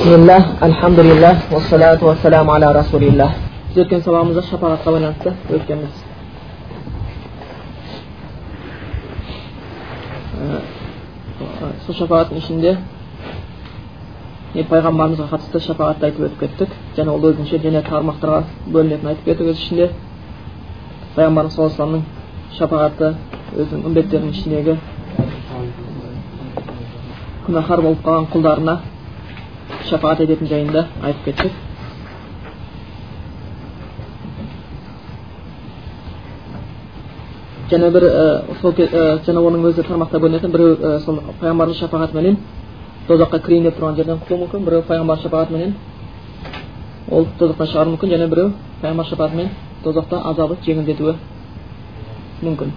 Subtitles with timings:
[0.00, 3.32] бисмиллах альхамдулиллах уассалату уассаламу аля расулиллах
[3.74, 5.94] біз өткен сабағымызда шапағатқа байланысты өткенбіз
[11.86, 12.76] сол шапағаттың ішінде
[14.54, 19.50] не пайғамбарымызға қатысты шапағатты айтып өтіп кеттік және ол өзінше және тармақтарға бөлінетінін айтып кеттік
[19.52, 19.90] өз ішінде
[21.16, 22.04] пайғамбарымыз саллаллаху алейhi
[22.58, 23.12] шапағаты
[23.58, 24.78] өзінің үмбеттерінің ішіндегі
[27.44, 28.78] күнәһар болып қалған құлдарына
[29.90, 31.52] шапағат ететін жайында айтып кеттік
[37.70, 38.06] және бір
[38.60, 42.36] сол және оның өзі тармақта бөлінетін біреу сол пайғамбардың шапағатыменен
[43.08, 45.74] тозаққа кірейін деп тұрған жерден құтылуы мүмкін біреу пайғамбар шапағатыменен
[47.10, 49.50] ол тозақтан шығару мүмкін және біреу пайғамбар шапағатымен
[49.84, 51.14] тозақта азабы жеңілдетуі
[52.42, 52.74] мүмкін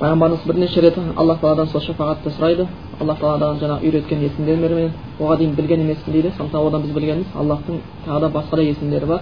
[0.00, 2.64] пайғамбарымыз бірнеше рет алла тағаладан сол шапағатты сұрайды
[3.00, 7.80] алла тағаладан жаңағы үйреткен есімдерімен оған дейін білген емеспін дейді сондықтан одан біз білгеніміз аллахтың
[8.06, 9.20] тағы да басқа да есімдері бар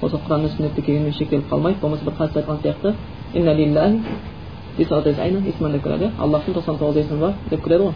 [0.00, 2.94] осы құран мен сүннетте келгенмен шектеліп қалмайды болмаса бір хадисте айтқан сияқты
[5.82, 7.92] келеді аллахтың тоқсан тоғыз есімі бар деп келеді ғой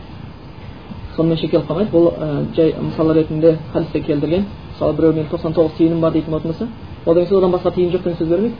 [1.16, 2.12] сонымен шектеліп қалмайды бұл
[2.56, 6.68] жай мысал ретінде хадисте келтірген мысалы біреу мен тоқсан тоғыз тиыным бар дейтін болатын болса
[7.06, 8.54] ол деген сөз одан басқа тиын жоқ деген сөз бермейді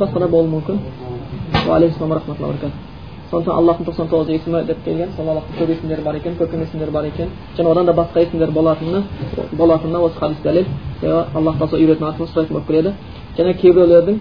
[0.00, 0.80] басқа да болуы мүмкін
[3.34, 5.10] сондықтан аллахтың тоқсан тоғыз есімі деп келген.
[5.16, 7.30] Сол аллахтың көп есімдері бар екен көркем есімдері бар екен.
[7.56, 9.02] Және одан да басқа есімдер болатыны
[9.52, 10.66] болатынына осы хадис дәлел.
[11.34, 12.92] Аллах тағала үйрету арқылы сұрайтын болып келеді.
[13.38, 14.20] Және кейбіреулердің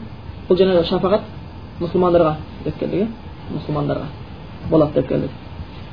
[0.50, 1.22] бұл жаңағы шапағат
[1.80, 3.08] мұсылмандарға деп келдік иә?
[3.54, 4.08] Мұсылмандарға
[4.70, 5.32] болады деп келдік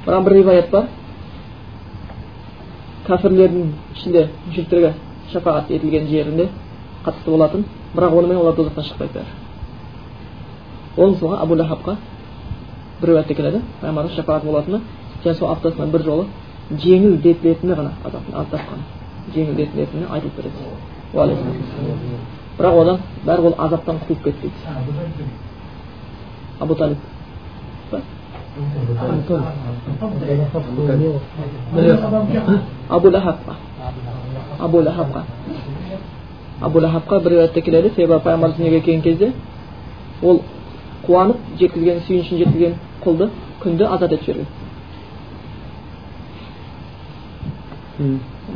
[0.06, 0.88] бірақ бір риwayat бар.
[3.06, 4.94] Кәпірлердің ішінде мүшриктерге
[5.32, 6.48] шапағат етілген жерінде
[7.04, 7.64] қатысты болатын.
[7.94, 9.40] Бірақ онымен олар тозақтан шықпайды бәрі
[10.96, 11.96] ол мысалға абу лахабқа
[13.00, 14.80] бір риwayatте келеді пайғамбарымыз шапағат болатыны
[15.24, 16.26] және сол аптасына бір жолы
[16.70, 18.84] жеңілдетілетіні ғана азаптың аз тапқан
[19.34, 20.58] жеңілдетілетіні айтылып береді
[22.58, 25.28] бірақ одан бәрі ол азаптан құтылып кетті дейді
[26.60, 26.98] абу талиб
[32.88, 33.54] абу лахабқа
[34.58, 35.24] абу лахабқа
[36.60, 39.32] абу лахабқа бір риwayatте келеді себебі пайғамбарымыз дүниеге келген кезде
[40.22, 40.42] ол
[41.06, 42.74] қуанып жеткізген сүйіншін жеткізген
[43.04, 43.30] құлды
[43.62, 44.48] күнде азат етіп жіберген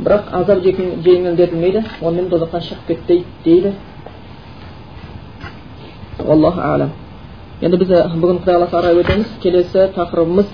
[0.05, 3.73] бірақ азап жеңілдетілмейді онымен тозақтан шығып кетпейді дейді
[6.35, 6.89] аллаху
[7.61, 7.89] енді біз
[8.21, 10.47] бүгін құдай қаласа ары өтеміз келесі тақырыбымыз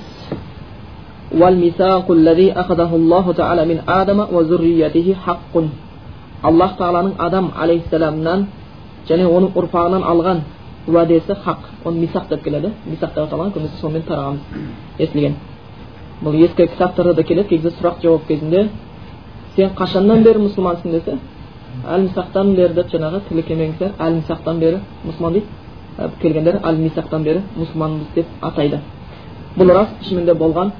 [6.43, 8.47] аллах тағаланың адам алейхисаламнан
[9.09, 10.41] және оның ұрпағынан алған
[10.87, 14.41] уәдесі хақ оны мисақ деп келеді мисақ деп аталған көбінесе сонымен тарағанбыз
[14.99, 15.35] естілген
[16.23, 18.69] бұл ескі кітаптарда да келеді кей сұрақ жауап кезінде
[19.55, 21.17] сен қашаннан бері мұсылмансың десе
[21.87, 25.47] әл мисақтан бері деп жаңағы тілі келмеген әл мисақтан бері мұсылман дейді
[26.21, 28.79] келгендер әл мисақтан бері мұсылманбыз деп атайды
[29.57, 30.71] бұл рас шынымен болған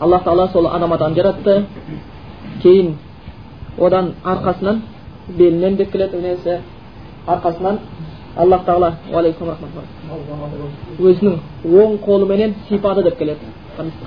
[0.00, 1.66] аллах тағала сол адам адам жаратты
[2.62, 2.94] кейін
[3.78, 4.80] одан арқасынан
[5.28, 6.60] белінен деп келеді
[7.26, 7.78] арқасынан
[8.36, 8.92] аллах тағала
[10.98, 13.52] өзінің оң қолыменен сипады деп келеді.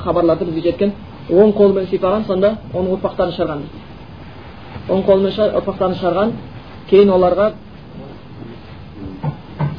[0.04, 0.92] Хабарларды бізге жеткен
[1.30, 3.64] оң қолымен сипаған сонда оның ұрпақтарын шығарған.
[4.90, 6.36] Оң қолымен ұрпақтарын шығарған
[6.90, 7.52] кейін оларға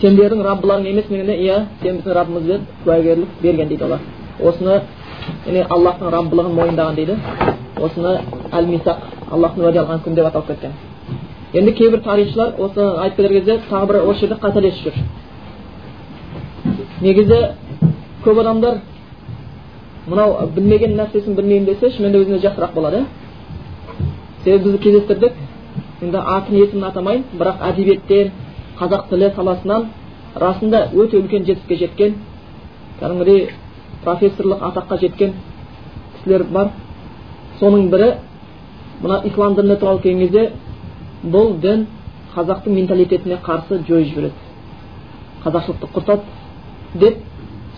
[0.00, 4.00] сендердің раббыларың емес дегенде иә сен біздің раббымыз деп куәгерлік берген дейді олар.
[4.40, 4.80] Осыны
[5.46, 7.16] яғни аллахтың раббылығын мойындаған дейді.
[7.82, 8.18] Осыны
[8.52, 10.72] әл мисақ аллахтың уәде алған күн деп аталып кеткен.
[11.54, 14.94] Енді кейбір тарихшылар осы айтып кезде тағы бір осы жерде қателесіп жүр
[17.00, 17.38] негізі
[18.24, 18.80] көп адамдар
[20.06, 23.04] мынау білмеген нәрсесін білмеймін десе шынымен де өзіне жақсырақ болады
[24.44, 25.32] себебі біз кездестірдік
[26.02, 28.30] енді атын есімін атамайын бірақ әдебиеттен
[28.78, 29.88] қазақ тілі саласынан
[30.34, 32.14] расында өте үлкен жетістікке жеткен
[33.00, 33.48] кәдімгідей
[34.04, 35.32] профессорлық атаққа жеткен
[36.16, 36.72] кісілер бар
[37.60, 38.12] соның бірі
[39.02, 40.50] мына ислам дініне туралы келген кезде
[41.24, 41.86] бұл дін
[42.34, 44.34] қазақтың менталитетіне қарсы жойып жібереді.
[45.44, 46.22] Қазақшылықты құртады
[46.94, 47.16] деп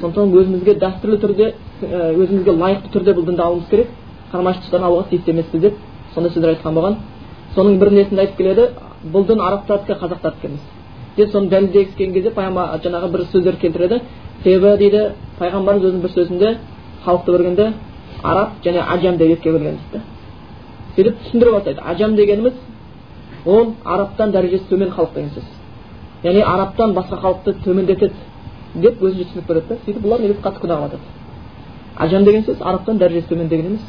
[0.01, 1.53] сондықтан өзімізге дәстүрлі түрде
[1.83, 3.89] өзімізге лайықты түрде бұл дінді алуымыз керек.
[4.33, 5.79] Қармақшы тұстан алуға тиісті емеспіз деп
[6.15, 6.99] сондай сөздер айтқан болған.
[7.55, 8.69] Соның бір несінде айтып келеді
[9.13, 10.69] бұл дін арабтардікі қазақтардікі емес
[11.17, 14.01] деп соны дәлелдегісі келген кезде жаңағы бір сөздер келтіреді.
[14.45, 15.01] Себебі дейді
[15.39, 16.57] пайғамбарымыз өзінің бір сөзінде
[17.05, 17.73] халықты көргенде
[18.23, 20.05] араб және ажам деп екіге бөлген дейді.
[20.97, 21.81] Сөйтіп түсіндіре бастайды.
[21.81, 22.53] Ажам дегеніміз
[23.47, 25.45] ол арабтан дәрежесі төмен халық деген сөз
[26.23, 28.15] яғни арабтан басқа халықты төмендетеді
[28.75, 29.77] деп өзінше түсінік береді да.
[29.85, 31.01] Сөйтіп бұлар негізі қатты күнә қылып
[31.97, 33.81] ажам деген сөз арабтан дәрежесі төмен деген емес.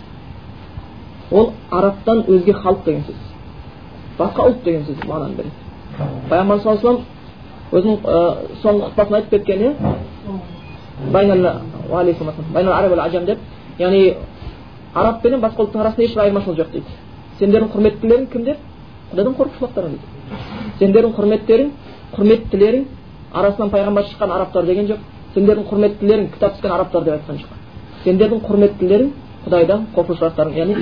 [1.31, 3.15] Ол арабтан өзге халық деген сөз.
[4.17, 5.51] Басқа ұлт деген сөз мағынаны береді.
[6.29, 7.05] Пайғамбар саллаллаху алейhi
[7.71, 7.97] өзінің
[8.63, 9.71] соңғы хұтпасында айтып кеткен иә
[13.25, 13.39] деп.
[13.79, 14.15] Яғни
[14.93, 16.85] араб пенен басқа ұлттың арасында ешбір айырмашылық жоқ дейді.
[17.39, 18.57] Сендердің құрметтілерің кімдер?
[19.11, 20.05] Құдайдан қорқушылықтарың дейді.
[20.79, 21.71] Сендердің құрметтерің
[22.15, 22.85] құрметтілерің
[23.33, 25.01] арасынан пайғамбар шыққан арабтар деген жоқ.
[25.33, 27.59] Сендердің құрметтілерің кітап түскен арабтар деп айтқан жоқ
[28.05, 29.09] сендердің құрметтілерің
[29.45, 30.73] құдайдан қорқушылықтарың яғни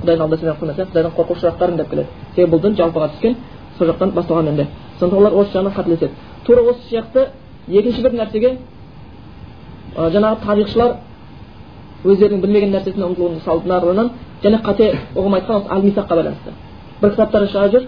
[0.00, 2.08] құдайдың алдында сендер құрметсең құдайдан қорқушылықтарың деп келеді.
[2.34, 3.36] Себебі бұл дін жалпыға түскен
[3.78, 4.66] сол жақтан басталған енді
[5.00, 6.10] сондықтан олар осы жағынан қателеседі.
[6.44, 7.28] Тура осы сияқты
[7.68, 8.56] екінші бір нәрсеге
[9.96, 10.96] жаңағы тарихшылар
[12.04, 14.10] өздерінің білмеген нәрсесіне ұмтылудың салдарынан
[14.42, 15.82] және қате ұғым айтқан осы әл
[16.16, 16.52] байланысты.
[17.00, 17.86] Бір кітаптары шыға жүр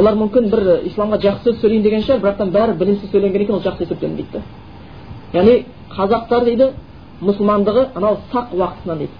[0.00, 3.62] олар мүмкін бір исламға жақсы сөз сөйлейін деген шығар бірақтан бәрі білімсіз сөйленген екен ол
[3.64, 5.54] жақсы есептелінбейді дейді яғни
[5.96, 6.70] қазақтар дейді
[7.20, 9.12] мұсылмандығы анау сақ уақытынан дейді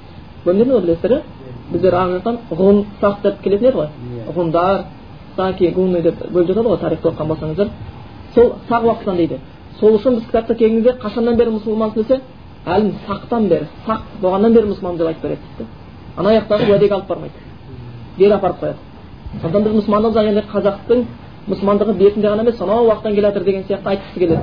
[0.45, 1.23] бөлінеді ғой білесіздер иә
[1.73, 3.89] біздер ар жақтан ғұн сақ деп келетін еді ғой
[4.37, 4.85] ғұндар
[5.37, 7.69] саки гуны деп бөліп жатады ғой тарихты оқыған болсаңыздар
[8.35, 9.41] сол сақ уақытынан дейді
[9.81, 12.21] сол үшін біз кітапта келген кезде қашаннан бері мұсылмансың десе
[12.67, 15.71] әлі сақтан бері сақ болғаннан бері мұсылман деп айтып береді дейді
[16.17, 17.50] ана жақтағы уәдеге алып бармайды
[18.21, 18.79] бері апарып қояды.
[19.43, 21.05] Сондықтан біз мұсылмандығымыз яғни қазақтың
[21.51, 24.41] мұсылмандығы бетінде ғана емес сонау уақыттан келе жатыр деген сияқты айтқысы келеді.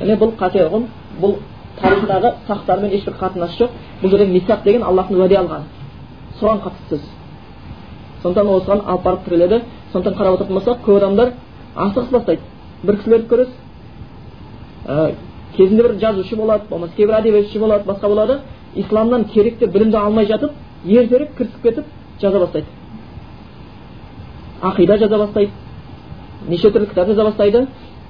[0.00, 0.88] Яғни бұл қате ұғым
[1.20, 1.36] бұл
[1.80, 3.70] тарихтағы сақтармен ешбір қатынасы жоқ.
[4.02, 5.68] Бұл жерде мисақ деген аллахтың уәде алған.
[6.40, 7.16] Соған қатысты сөз
[8.22, 9.62] сондықтан осыған алып барып тіреледі.
[9.92, 11.32] Сондықтан қарап отыратын болсақ көп адамдар
[11.76, 12.42] асығыс бастайды.
[12.82, 13.54] Бір кісілерді көресіз.
[14.86, 15.14] Ә,
[15.56, 18.40] кезінде бір жазушы болады болмаса кейбір әдебиетші болады басқа болады.
[18.74, 20.52] Исламнан керекті білімді алмай жатып
[20.84, 21.84] ертерек кірісіп кетіп
[22.20, 22.66] жаза бастайды.
[24.62, 25.52] Ақида жаза бастайды
[26.48, 27.66] неше түрлі кітап жаза бастайды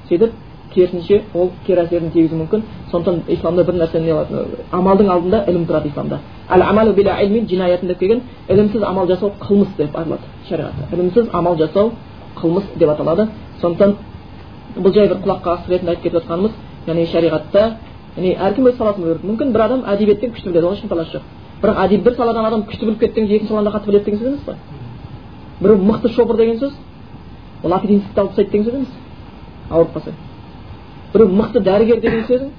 [0.08, 0.32] сөйтіп
[0.74, 4.10] керісінше ол кері әсерін тигізуі мүмкін сондықтан исламда бір нәрсені
[4.72, 6.20] амалдың алдында ілім тұрады исламда
[7.50, 11.92] жинаятын деп келген ілімсіз амал жасау қылмыс деп айтылады шариғатта ілімсіз амал жасау
[12.36, 13.28] қылмыс деп аталады
[13.60, 13.96] сондықтан
[14.76, 16.52] бұл жай бір құлаққа ас ретінде айтып кетіп жатқанымыз
[16.86, 17.62] яғни шариғатта
[18.16, 21.16] яғни әркім өз саласын білу керек мүмкін бір адам әдебиеттен күшті біледі оған ешкім таласы
[21.16, 21.22] жоқ
[21.62, 24.28] бірақ әдеб бір саладан адам күшті біліп кеткен екінші саланы да қатты біледі деген сөз
[24.28, 24.85] емес қой
[25.60, 26.72] біреу мықты шопыр деген сөз?
[27.62, 28.88] Ол аппендицитті алып тастайды деген сөз емес.
[29.70, 30.12] Ауырып қалса.
[31.12, 32.50] Біреу мықты дәрігер деген сөзің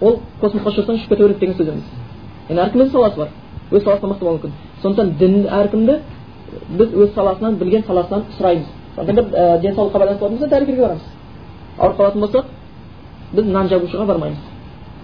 [0.00, 1.84] ол космосқа ұшырсаң ұшып кете береді деген сөз емес.
[2.48, 3.28] Енді әркімнің саласы бар.
[3.70, 4.52] Өз саласында мықты болуы мүмкін.
[4.82, 5.98] Сондықтан дін әркімді
[6.78, 8.68] біз өз саласынан білген саласынан сұраймыз.
[8.96, 11.02] Сондықтан бір ә, денсаулыққа байланысты болатын болса дәрігерге барамыз.
[11.78, 12.44] Ауырып қалатын болсақ
[13.32, 14.38] біз нан жабушыға бармаймыз.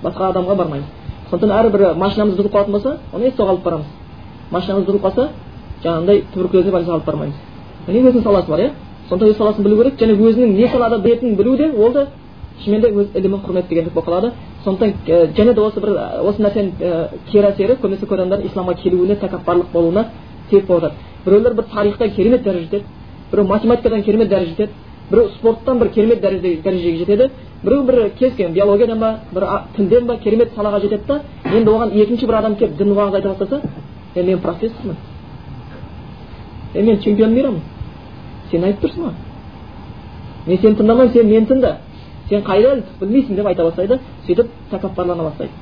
[0.02, 0.88] Басқа адамға бармаймыз.
[1.30, 3.86] Сондықтан әрбір машинамыз бұзылып қалатын болса оны соған алып барамыз.
[4.50, 5.28] Машинамыз бұзылып қалса
[5.82, 7.34] жаңағындай туберкулезге больницаға алып бармаймыз
[7.86, 8.70] міне өзінің саласы бар иә
[9.08, 12.06] сонда өз саласын білу керек және өзінің не салада білетінін білу де ол да
[12.62, 14.32] шынымен де өз ілімін құрметтегендік болып қалады
[14.64, 15.90] сондықтан және де осы бір
[16.22, 16.72] осы нәрсенің
[17.32, 20.06] кері әсері көбінесе көп адамдардың исламға келуіне тәкаппарлық болуына
[20.50, 20.94] себеп болып жатады
[21.26, 22.84] біреулер бір тарихтан керемет дәреже жетеді
[23.32, 24.72] біреу математикадан керемет дәреже жетеді
[25.10, 27.30] біреу спорттан бір керемет дәрежеге жетеді
[27.62, 31.92] біреу бір кез келген биологиядан ба бір тілден ба керемет салаға жетеді да енді оған
[32.02, 33.60] екінші бір адам келіп дін уағыз айта бастаса
[34.14, 34.96] е мен профессормын
[36.74, 37.60] е мен чемпион мирамын
[38.50, 39.12] сен айтып тұрсың ғой
[40.46, 41.74] мен сені тыңдамаймын сен мені тыңда
[42.28, 45.52] сен қайда білмейсің деп айта бастайды сөйтіп тәкаппарлана бастайды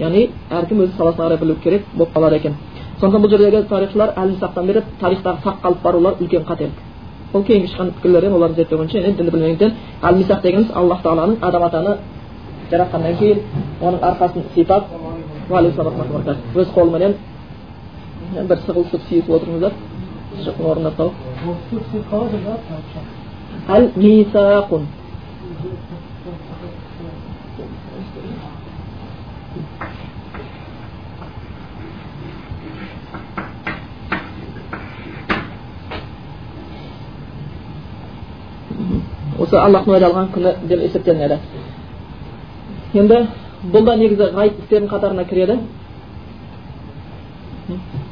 [0.00, 2.54] яғни әркім өз саласына қарай білу керек болып қалады екен
[3.00, 6.70] сондықтан бұл жердегі тарихшылар әлі сақтан бері тарихтағы саққа алып барулар үлкен қателік
[7.32, 9.72] ол кейінгі шыққан пікірлерден олардың зерттеу бойынша енді дінді білмегендіктен
[10.02, 11.96] әл мисақ дегеніміз аллах тағаланың адам атаны
[12.70, 13.38] жаратқаннан кейін
[13.80, 14.84] оның арқасын сипап
[16.54, 17.14] өз қолыменен
[18.48, 19.72] бір сығылысып сүйісіп отырыңыздар
[20.98, 21.14] тауып
[23.68, 23.90] әл
[39.38, 41.36] осы аллахтың уәде алған күні деп есептелінеді
[43.00, 43.20] енді
[43.72, 45.58] бұл да негізі ғайып істердің қатарына кіреді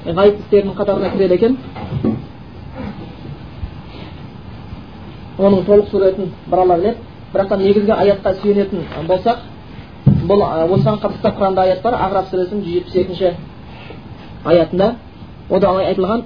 [0.07, 1.59] ғайып істерінің қатарына кіреді екен
[5.40, 6.98] оның толық суретін бір алла біледі
[7.34, 9.38] бірақтан негізгі аятқа сүйенетін болсақ
[10.30, 13.28] бұл осыған қатысты құранда аят бар ағраф сүресінің жүз жетпіс екінші
[14.46, 14.96] аятында
[15.50, 16.22] ода олай айтылған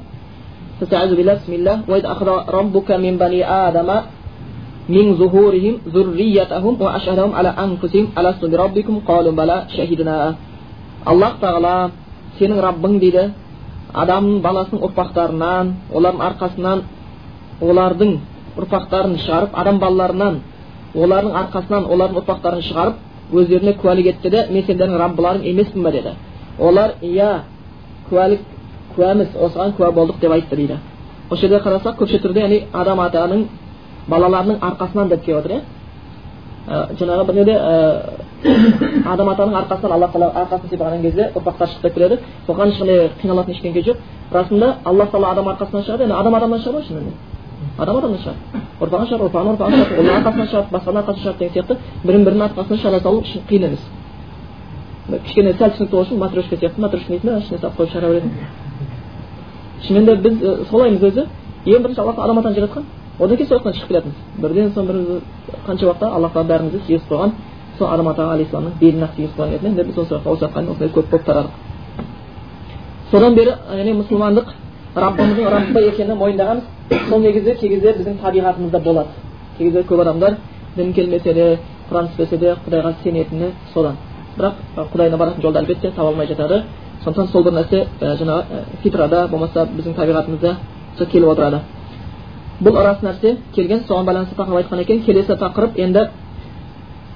[4.89, 10.35] من ظهورهم ذريتهم وأشهدهم على أنفسهم ألست بربكم قالوا بلى شهدنا
[11.05, 11.91] аллах тағала
[12.39, 13.23] сенің раббың дейді
[13.93, 16.79] адамның баласының ұрпақтарынан олардың арқасынан
[17.61, 18.11] олардың
[18.58, 20.40] ұрпақтарын шығарып адам балаларынан
[20.94, 25.90] олардың арқасынан олардың ұрпақтарын шығарып өздеріне куәлік етті де мен сендердің раббыларың емеспін ба?
[25.90, 26.14] деді.
[26.58, 27.30] Олар иә
[28.08, 28.40] куәлік
[28.96, 30.78] куәміз осыған куә болдық деп айтты дейді.
[31.30, 33.46] Осы жерде қарасақ көпше түрде яғни адам атаның
[34.08, 35.60] балаларының арқасынан деп келіп отыр иә.
[36.98, 37.54] Жаңағы бір неде
[39.06, 42.18] адам атаның арқасынан алла тағала арқасын сипаған кезде ұрпақтар шықты деп келеді.
[42.48, 43.96] Соған ешқандай қиналатын ештеңе жоқ.
[44.32, 47.29] Расында алла тағала адам арқасынан шығады енді адам адамнан шығады ғой шынымен
[47.80, 48.38] адам адамнан шығады
[48.80, 52.44] ұрпағын шығарады ұрпағын ұрпағын шығарады оның арқасынан шығады басқаның арқасынан шығады деген сияқты бірін бірінің
[52.48, 53.18] арқасынан шығара салу
[53.48, 53.82] қиын емес
[55.24, 58.28] кішкене сәл түсінікті болу үшін матрешка сияқты матрешка дейтін ішіне салып қойып шығара береді
[59.86, 60.34] шынымен де біз
[60.70, 61.22] солаймыз өзі
[61.66, 62.84] ең бірінші алла адам атаны жаратқан
[63.18, 64.96] одан кейін сол жақтан шығып келатырмыз бірден соң бір
[65.66, 67.30] қанша уақытта алла тағала бәрімізді сүйесіп қойған
[67.78, 70.88] сол адам ата алейхисаламның белін ақ сүйесіп қойған еді біз осы жаққа осы жаққа осындай
[70.94, 71.52] көп болып тарадық
[73.10, 74.46] содан бері яғни мұсылмандық
[74.94, 79.08] раббымыздың раббы екенін мойындағанбыз сол негізі кей кезде біздің табиғатымызда болады
[79.58, 80.36] кей кезде көп адамдар
[80.76, 81.58] дін келмесе де
[81.90, 83.96] құран түспесе де құдайға сенетіні содан
[84.36, 84.54] бірақ
[84.92, 86.62] құдайына баратын жолды әлбетте таба алмай жатады
[87.04, 90.56] сондықтан сол бір нәрсе жаңағы фитрада болмаса біздің табиғатымызда
[90.98, 91.60] келіп отырады
[92.60, 96.08] бұл рас нәрсе келген соған байланысты тақырып айтқан екен келесі тақырып енді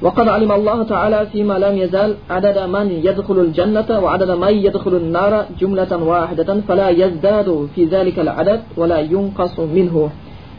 [0.05, 5.33] وقد علم الله تعالى فيما لم يزال عدد من يدخل الجنة وعدد من يدخل النار
[5.59, 9.95] جملة واحدة فلا يزداد في ذلك العدد ولا ينقص منه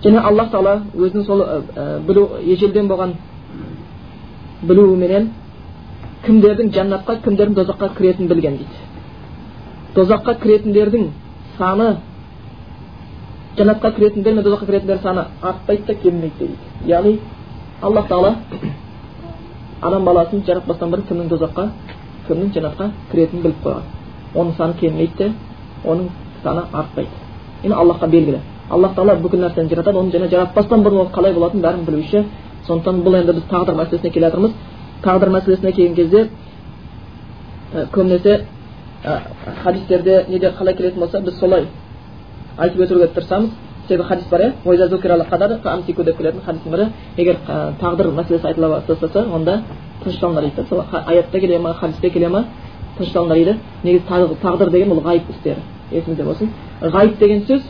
[0.04, 1.40] және аллах тағала өзінің сол
[2.08, 3.10] білу ежелден болған
[4.64, 5.26] білуіменен
[6.24, 8.78] кімдердің жәннатқа кімдердің дозаққа кіретінін білген дейді
[9.96, 11.04] дозаққа кіретіндердің
[11.58, 11.90] саны
[13.58, 17.18] жәннатқа кіретіндер мен дозаққа кіретіндер саны артпайды да кемімейді дейді яғни
[17.82, 18.34] аллах тағала
[19.87, 21.67] адам баласын жаратпастан бұрын кімнің дозаққа
[22.27, 23.83] кімнің жәннатқа кіретінін біліп қойған.
[24.35, 25.33] Оның саны кемімейді де
[25.85, 26.09] оның
[26.43, 27.09] саны артпайды.
[27.63, 28.39] Енді аллахқа белгілі.
[28.69, 32.25] Аллах тағала бүкіл нәрсені жаратады оны және жаратпастан бұрын ол қалай болатынын бәрін білуші.
[32.67, 34.51] Сондықтан бұл енді біз тағдыр мәселесіне келе жатырмыз.
[35.03, 36.29] Тағдыр мәселесіне келген кезде
[37.93, 38.41] көбінесе
[39.63, 41.67] хадистерде неде қалай келетін болса біз солай
[42.57, 43.49] айтып өтуге тырысамыз
[43.87, 46.85] себебі хадис бар иә деп келетін хадистің бірі
[47.17, 47.37] егер
[47.81, 49.61] тағдыр мәселесі айтыла бастаса онда
[50.03, 50.67] тынышталыңдар дейді.
[50.69, 52.45] Сол аятта келе ма хадисте келе ма
[52.97, 53.57] тынышталыңдар дейді.
[53.83, 54.05] Негізі
[54.41, 55.59] тағдыр деген ол ғайып істері.
[55.91, 56.49] Есіңізде болсын.
[56.81, 57.61] Ғайып деген сөз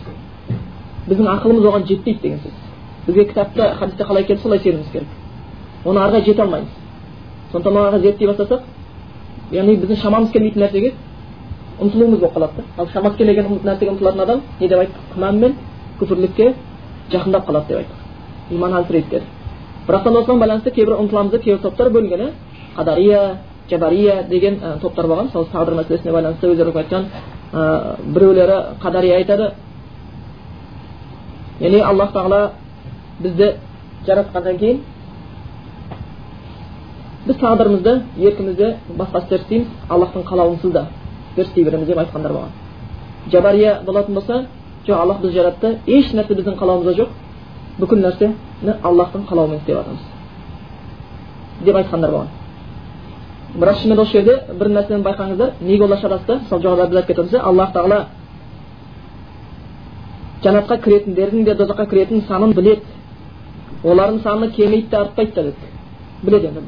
[1.07, 2.53] біздің ақылымыз оған жетпейді деген сөз.
[3.07, 5.07] Бізге кітапта хадисте қалай келді солай сенуіміз керек.
[5.85, 6.69] Оны ары жете алмаймыз.
[7.51, 8.61] Сондықтан оған зерттей бастасақ
[9.51, 10.93] яғни біздің шамамыз келмейтін нәрсеге
[11.79, 12.63] ұмтылуымыз болып қалады да.
[12.77, 15.09] Ал шамасы келмеген нәрсеге ұмтылатын адам не деп айттық?
[15.13, 15.55] Күмән мен
[15.99, 16.53] күпірлікке
[17.11, 19.25] жақындап қалады деп айттық иман әлсірейді деді
[19.87, 22.31] бірақтан осыған байланысты кейбір ұмтыламыз деп кейбір топтар бөлінген иә
[22.75, 23.37] қадария
[23.69, 27.05] жабария деген ә, топтар болған сол тағдыр мәселесіне байланысты өздері айтқан
[27.53, 29.51] ә, біреулері қадария айтады
[31.59, 32.51] яғни аллах тағала
[33.19, 33.53] бізді
[34.05, 34.81] жаратқаннан кейін
[37.25, 40.87] біз тағдырымызды еркімізде басқа істер істейміз аллахтың қалауынсыз да
[41.37, 44.45] істей береміз деп айтқандар болған жабария болатын болса
[44.87, 47.09] жоқ аллах бізді жаратты еш нәрсе біздің қалауымызда жоқ
[47.79, 50.03] бүкіл нәрсені аллахтың қалауымен істеп жатырмыз
[51.65, 52.27] деп айтқандар болған
[53.59, 57.33] бірақ шынымен осы жерде бір нәрсені байқаңыздар неге олар шатасты мысалы жоғарыда біз айтып кетеміз
[57.41, 57.99] аллах тағала
[60.43, 62.81] жәннатқа кіретіндердің де дозаққа кіретін санын біледі
[63.83, 65.55] олардың саны кемиді де артпайды да дедік
[66.23, 66.61] біледі енді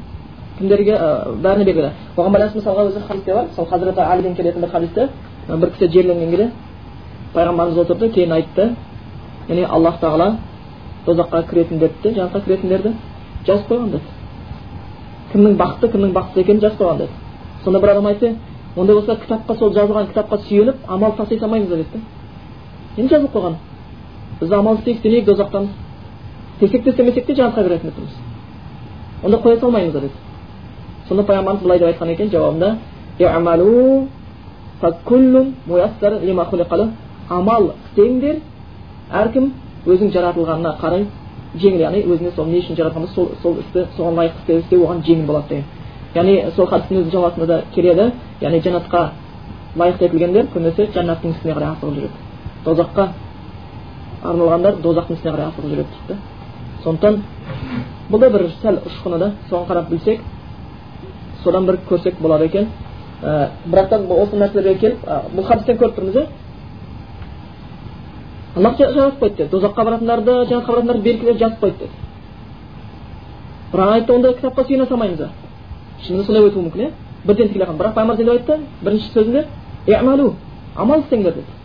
[0.58, 0.98] кімдерге
[1.42, 5.08] бәріне белгілі оған байланысты мысалға өзі хадисте бар мысалы хазіреті алиден келетін бір хадисте
[5.48, 6.50] бір кісі жерленген кезде
[7.34, 8.64] пайғамбарымыз отырды кейін айтты
[9.48, 10.28] яғни аллах тағала
[11.06, 12.92] тозаққа кіретіндерді де жәннатқа кіретіндерді
[13.46, 14.04] жазып қойған деді
[15.32, 17.12] кімнің бақытты кімнің бақытсыз екенін жазып қойған деді
[17.64, 18.34] сонда бір адам айтты
[18.76, 21.98] ондай болса кітапқа сол жазылған кітапқа сүйеніп амал тастай салмаймыз ба деді
[22.96, 23.54] енді жазылып қойған
[24.40, 25.68] біз амал істейік істемейік дозақтамыз
[26.60, 28.14] істесек те істемесек те жәннатқа кіретін тұрмыз
[29.24, 30.14] онда қоя салмаймыз ба деді
[31.08, 32.76] сонда пайғамбарымыз былай деп айтқан екен жауабында
[37.30, 38.40] амал істеңдер.
[39.08, 39.52] Әркім
[39.86, 41.06] өзінің жаратылғанына қарай
[41.56, 44.84] жеңіл яғни өзіне сол не үшін жаратқан болса сол, сол істі соған лайықты істеп істеу
[44.84, 45.64] оған жеңіл болады деген.
[46.14, 48.10] Яғни сол хадистің өзінің жалғасында да келеді.
[48.40, 49.04] Яғни жәннатқа
[49.76, 52.12] лайықты етілгендер көбінесе жәннаттың ісіне қарай асығып жүреді.
[52.64, 53.08] Тозаққа
[54.24, 56.08] арналғандар дозақтың ісіне қарай асығып жүреді дейді.
[56.08, 56.16] Да
[56.84, 57.22] сондықтан
[58.10, 59.32] бұл да бір сәл ұшқыны да.
[59.50, 60.20] Соған қарап білсек
[61.42, 62.68] содан бір көрсек болады екен.
[63.22, 66.26] Ә, бірақтан осы нәрселерге келіп ә, бұл хадистен көріп тұрмыз иә
[68.58, 71.92] аллах жазып қойды деді дозаққа баратындарды жәннатқа баратындарды белгілеп жазып қойды деді
[73.72, 75.20] бірақ айтты онда кітапқа сүйене салмаймыз
[76.06, 76.90] шынында солай өтуі мүмкін иә
[77.24, 79.46] бірден тікелей бірақ пайғамбар деп айтты бірінші сөзінде
[80.76, 81.58] амал істеңдер деді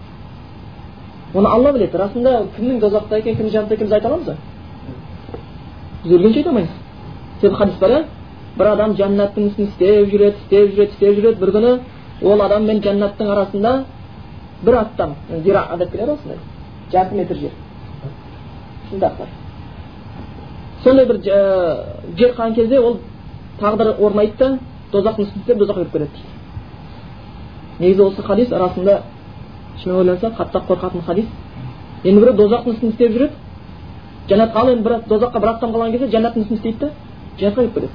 [1.34, 4.36] оны алла біледі расында кімнің дозақта екенін кімнің жәннатта екенін біз айта аламыз ба
[6.04, 6.70] біз өлгенше айта алмаймыз
[7.42, 8.04] себебі хадис бар иә
[8.58, 11.76] бір адам жәннаттың ісін істеп жүреді істеп жүреді істеп жүреді бір күні
[12.22, 13.76] ол адам мен жәннаттың арасында
[14.64, 16.53] бір аттам зира деп келеді осындай
[16.94, 17.52] жарты метр жер
[20.84, 22.98] сондай бір жер қалған кезде ол
[23.60, 24.58] тағдыр орнайды да
[24.92, 26.34] тозақтың істеп тозаққа кіріп кетеді дейді
[27.80, 29.02] негізі осы хадис расында
[29.82, 31.26] шынымен ойланса қатты қорқатын хадис
[32.04, 33.34] енді біреу дозақтың ісін істеп жүреді
[34.30, 36.90] жәннатқа ал енді бір дозаққа бір аттам қалған кезде жәннаттың ісін істейді да
[37.40, 37.92] жәннатқа кіріп кетеді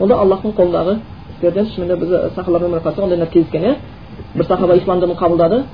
[0.00, 0.98] ол да аллахтың қолындағы
[1.34, 3.74] істерден шынымен біз сахабалардың өміріне қарасақ ондайлар кездескен иә
[4.34, 5.64] бір сахаба ислам дінін қабылдады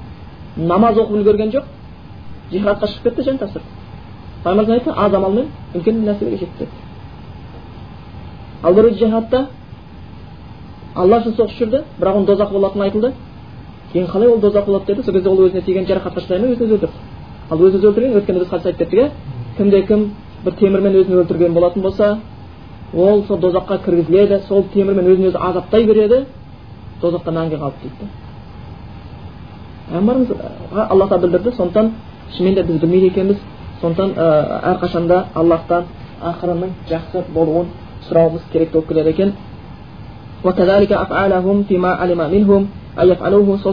[0.59, 1.65] намаз оқып үлгерген жоқ
[2.53, 3.67] жихадқа шығып кетті жан тапсырды
[4.45, 6.71] пайғамбарымыз айтты аз амалмен үлкен нәрселерге жетті деді
[8.63, 9.47] ал біреу жихадта
[10.95, 13.13] алла үшін соғысып жүрді бірақ оның дозақы болатыны айтылды
[13.93, 16.65] кейін қалай ол дозақ болады деді сол кезде ол өзіне тиген жарақатқа шыдай алмай өзін
[16.67, 16.95] өзі өлтірді
[17.51, 19.11] ал өзін өзі өлтірген өткенде біз хадис айтып кеттік иә
[19.57, 20.11] кімде кім
[20.45, 22.19] бір темірмен өзін өлтірген болатын болса
[22.95, 26.25] ол сол дозаққа кіргізіледі сол темірмен өзін өзі азаптай береді
[27.01, 28.28] тозақта мәңгі қалды дейді
[29.91, 30.29] пайғамбарымыз
[30.73, 31.51] алла тағала білдірді.
[31.57, 31.91] Сондықтан
[32.37, 33.37] шынымен де біз білмейді екенбіз.
[33.81, 34.11] Сондықтан
[34.73, 35.85] әрқашанда аллахтан
[36.23, 37.67] ақырының жақсы болуын
[38.09, 39.33] сұрауымыз керек болып келеді екен.
[40.43, 40.53] Сол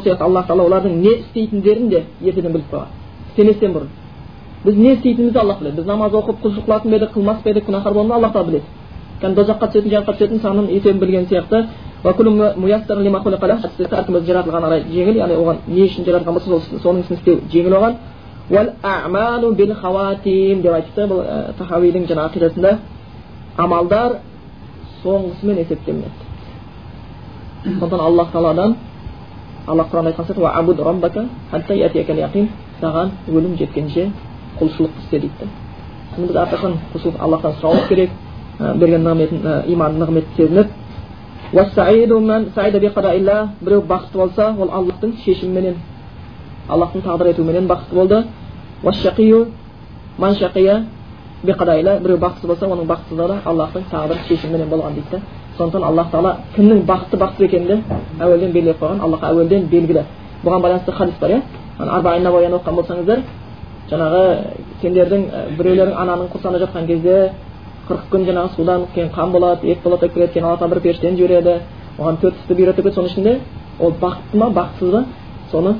[0.01, 2.87] сияқты алла тағала олардың не істейтіндерін де ертеден біліп қойған.
[3.29, 3.87] Істеместен бұрын.
[4.65, 5.75] Біз не істейтінімізді аллах біледі.
[5.77, 8.63] Біз намаз оқып құлшылық қылатын ба едік қылмас па едік күнәһар болдық аллах тағала біледі.
[9.21, 11.65] Кәдімгі дозаққа түсетін жанатқа түсетін санын есебін білген сияқты.
[14.01, 17.73] Әркім өзі жаратылған қарай жеңіл яғни оған не үшін жаратылған болса соның ісін істеу жеңіл
[17.79, 17.93] оған
[20.61, 21.19] деп айтыпты бұл
[21.57, 22.71] тахауидің жаңағы ақидасында
[23.57, 24.19] амалдар
[25.01, 26.19] соңғысымен есептелінеді
[27.65, 28.75] сондықтан аллах тағаладан
[29.67, 30.43] алла құранда айтқан сияқты
[32.81, 34.11] саған өлім жеткенше
[34.59, 35.49] құлшылық істе дейді
[36.17, 38.09] біз әрқашан құлшылық аллахтан сұрауымыз керек
[38.59, 40.67] берген нығметін иман нығметті сезініп
[43.61, 45.75] біреу бақытты болса ол аллахтың шешіміменен
[46.69, 48.23] аллахтың тағдыр етуіменен бақытты болды
[52.03, 55.21] біреу бақытсыз болса оның бақытсыздығы аллахтың тағдыр шешіміменен болған дейді да
[55.57, 57.75] сондықтан аллах тағала кімнің бақытты бақытсыз екенін де
[58.19, 60.03] әуелден белгілеп қойған аллахқа әуелден белгілі
[60.43, 61.41] бұған байланысты хадис бар иә
[62.59, 63.19] оқыған болсаңыздар
[63.89, 64.21] жаңағы
[64.81, 65.25] сендердің
[65.57, 67.15] біреулерің ананың құрсағында жатқан кезде
[67.87, 71.17] қырық күн жаңағы судан кейін қан болады ет болады келеді кейін алла тағала бір періштені
[71.17, 71.59] жібереді
[71.99, 73.39] оған төрт істі бұйырады деп соның ішінде
[73.79, 75.03] ол бақытты ма бақытсыз ба
[75.51, 75.75] соны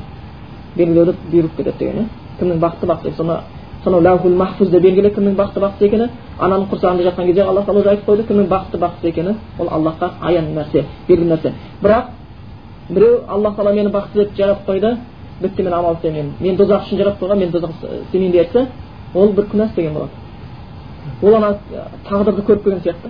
[0.76, 2.06] белгілеуді бұйырып кетеді деген иә
[2.39, 3.39] кімнің бақытты бақытты соны
[3.84, 7.89] сонау ләухул махфузда белгілі кімнің бақытты бақытсыз екені ананың құрсағында жатқан кезде алла тағала уже
[7.89, 12.06] айтып қойды кімнің бақытты бақытсыз екені ол аллахқа аян нәрсе белгілі нәрсе бірақ
[12.89, 14.98] біреу алла тағала мені бақытсыз етіп жаратып қойды
[15.41, 17.72] бітті мен амал істемеймін мен тозақ үшін жаратып қойған мен тозақ
[18.06, 18.68] істемеймін деп айтса
[19.13, 20.25] ол бір күнә істеген болады
[21.22, 21.58] ол ана
[22.10, 23.10] тағдырды көріп келген сияқты.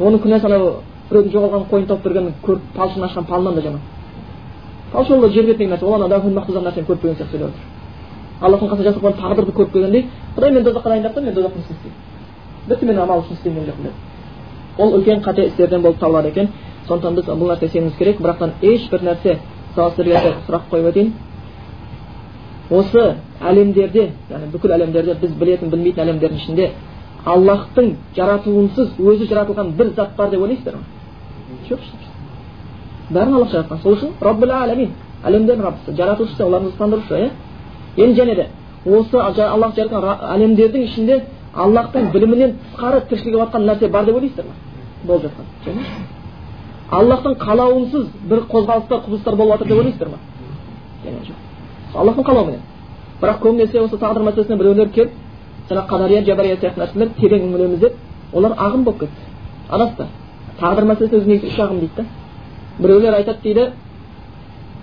[0.00, 3.80] Оның күнәсі анау біреудің жоғалған қойын тауып берген көріп талшын ашқан палынан да жаман
[4.92, 7.62] талшы ол жер бетіндегі нәрсе ол ана нәрсені көріп келген сияқты сөйлеп отыр.
[8.40, 10.06] Аллахтың қасында жасап қойған тағдырды көріп келгендей
[10.36, 11.98] құдай мені тозаққа дайындап тұр мен тозақтың ісін істеймін
[12.68, 14.08] бітті мен амал үшін істемеген жоқпын деп
[14.78, 16.48] ол үлкен қате істерден болып табылады екен.
[16.86, 18.20] Сондықтан біз бұл нәрсеге сенуіміз керек.
[18.20, 19.38] Бірақтан ешбір нәрсе
[19.74, 21.12] сұрақ қойып өтейін.
[22.70, 26.70] Осы әлемдерде яғни бүкіл әлемдерде біз білетін білмейтін әлемдердің ішінде
[27.24, 30.82] аллахтың жаратуынсыз өзі жаратылған бір зат бар деп ойлайсыздар ма?
[31.68, 31.80] Жоқ
[33.10, 33.80] бәрін аллах жаратқан.
[33.82, 34.92] Сол үшін роббул әлемин
[35.24, 37.30] әлемдердің раббысы жаратушысы олардың рызықтандырушы иә?
[37.96, 38.46] Енді және де
[38.84, 40.04] осы аллах жаратқан
[40.34, 41.22] әлемдердің ішінде
[41.54, 44.52] аллахтың білімінен тысқары тіршілік жатқан нәрсе бар деп ойлайсыздар ма?
[45.04, 45.74] Болып жатқан.
[46.90, 50.18] Аллахтың қалауынсыз бір қозғалыстар құбылыстар болып жатыр деп ойлайсыздар ма?
[51.04, 51.47] Жоқ.
[51.94, 52.62] Аллахтың қалауыменен
[53.20, 55.10] бірақ көбінесе осы тағдыр мәселесіне біреулер келіп
[55.70, 57.94] жаңағы қадария жабария сияқты нәрселер терең үңілеміз деп
[58.32, 59.22] олар ағым болып кетті
[59.68, 60.06] адасты
[60.60, 62.04] тағдыр мәселесі өзі негізі үш ағым дейді да
[62.78, 63.70] біреулер айтады дейді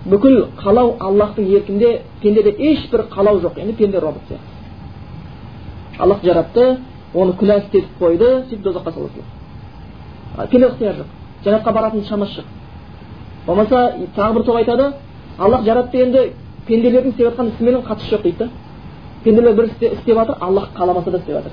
[0.06, 6.78] бүкіл қалау аллахтың еркінде пендеде ешбір қалау жоқ енді пенде робот сияқты аллах жаратты
[7.14, 11.06] оны күнә істетіп қойды сөйтіп тозаққа салады пенде ықтияр жоқ
[11.44, 12.44] жәннатқа баратын шамасы жоқ
[13.46, 14.92] болмаса тағы бір топ айтады
[15.38, 16.32] аллах жаратты енді
[16.68, 18.50] пенделердің істеп жатқан ісіменен қатысы жоқ дейді да.
[19.24, 21.52] Пенделер бір істе, істеп жатыр аллах қаламаса да істеп жатыр.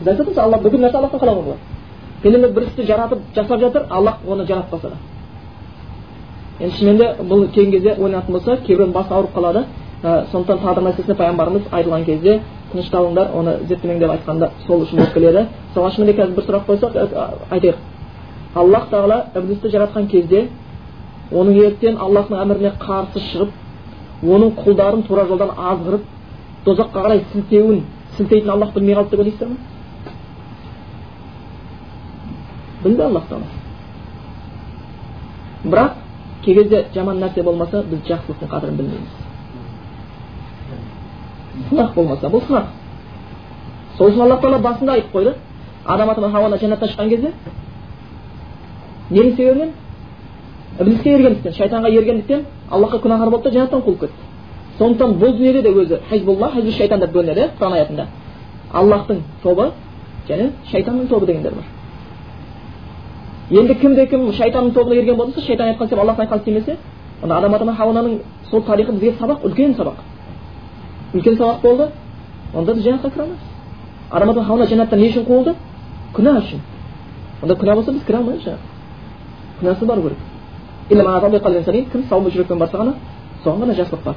[0.00, 1.76] Біз айтып отырмыз алла бүкіл нәрсе аллахтың қалауы болады
[2.22, 4.96] пенделер бір істі жаратып жасап жатыр аллах оны жаратпаса да.
[6.58, 9.64] Енді шынымен де бұл кейінгі кезде ойланатын болса кейбіреудің басы ауырып қалады.
[10.02, 12.40] Ә, сондықтан тағдыр мәселесіне пайғамбарымыз айтылған кезде
[12.72, 15.46] тынышталыңдар оны зерттемең деп айтқанда сол үшін болып келеді.
[15.74, 16.92] Мысалға шынымен де қазір бір сұрақ қойсақ
[17.50, 17.76] айтайық.
[18.54, 20.48] Аллах тағала іблисті жаратқан кезде
[21.32, 23.50] оның ертең аллахтың әміріне қарсы шығып
[24.24, 26.04] оның құлдарын тура жолдан азғырып
[26.64, 27.82] тозаққа қарай сілтеуін
[28.16, 29.56] сілтейтін аллах білмей қалды деп ойлайсыздар ма
[32.84, 33.48] білді аллах тағала
[35.64, 35.92] бірақ
[36.44, 39.12] кей кезде жаман нәрсе болмаса біз жақсылықтың қадірін білмейміз
[41.70, 42.66] сынақ болмаса бұл сынақ
[43.98, 45.34] сол үшін аллах тағала басында айтып қойды
[45.84, 47.32] адам ата хауаны жәннаттан шыққан кезде
[49.10, 49.72] ненің себебінен
[50.80, 54.26] іблиске ергендіктен шайтанға ергендіктен аллахқа күнәһар болды да жәннаттан қуылып кетті
[54.78, 58.06] сондықтан бұл дүниеде де өзі хизбулла хизбу шайтан деп бөлінеді иә құран аятында
[58.72, 59.70] аллахтың тобы
[60.28, 61.64] және шайтанның тобы дегендер бар
[63.60, 66.76] енді кімде кім шайтанның тобына ерген болса шайтан айтқан істеп аллахтың айтқанын істемесе
[67.22, 68.18] онда адам ата хауананың
[68.50, 69.94] сол тарихы бізге сабақ үлкен сабақ
[71.14, 71.90] үлкен сабақ болды
[72.54, 73.40] онда біз жәннатқа кіре алмаймыз
[74.10, 75.54] адам ата хауана жәннаттан не үшін қуылды
[76.14, 76.60] күнә үшін
[77.42, 78.58] онда күнә болса біз кіре алмаймыз жаңағы
[79.60, 80.35] күнәсі бару керек
[81.92, 82.94] кім сау жүрекпен барса ғана
[83.44, 84.14] соған ғана жақсылық бар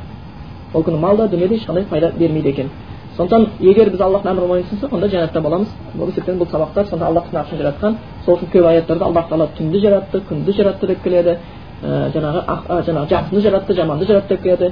[0.74, 2.70] ол күні малда дүниеде ешқандай пайда бермейді екен
[3.18, 7.24] сондықтан егер біз аллахтың әмірін мойынсынсақ онда жәннатта боламыз бұл есептен бұл сабақтар сонда аллах
[7.34, 11.38] үшін жаратқан сол үшін көп аяттарда аллах тағала түнді жаратты күнді жаратты деп келеді
[11.84, 14.72] жаңағы жаңағы жақсыны жаратты жаманды жаратты деп келеді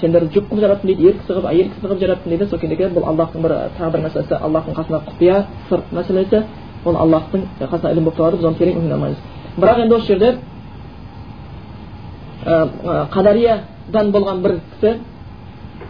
[0.00, 2.88] сендерді жұп қылып жараттым дейді ер кісі қылып әйел кісі қылып жараттым дейді сол кезде
[2.94, 5.36] бұл аллахтың бір тағдыр мәселесі аллахтың қасында құпия
[5.68, 6.38] сыр мәселесі
[6.84, 9.18] ол аллахтың қасында ілім болып табылады біз оны терең мойндай алмаймыз
[9.56, 10.38] бірақ енді осы жерде
[12.44, 14.98] қадариядан болған бір кісі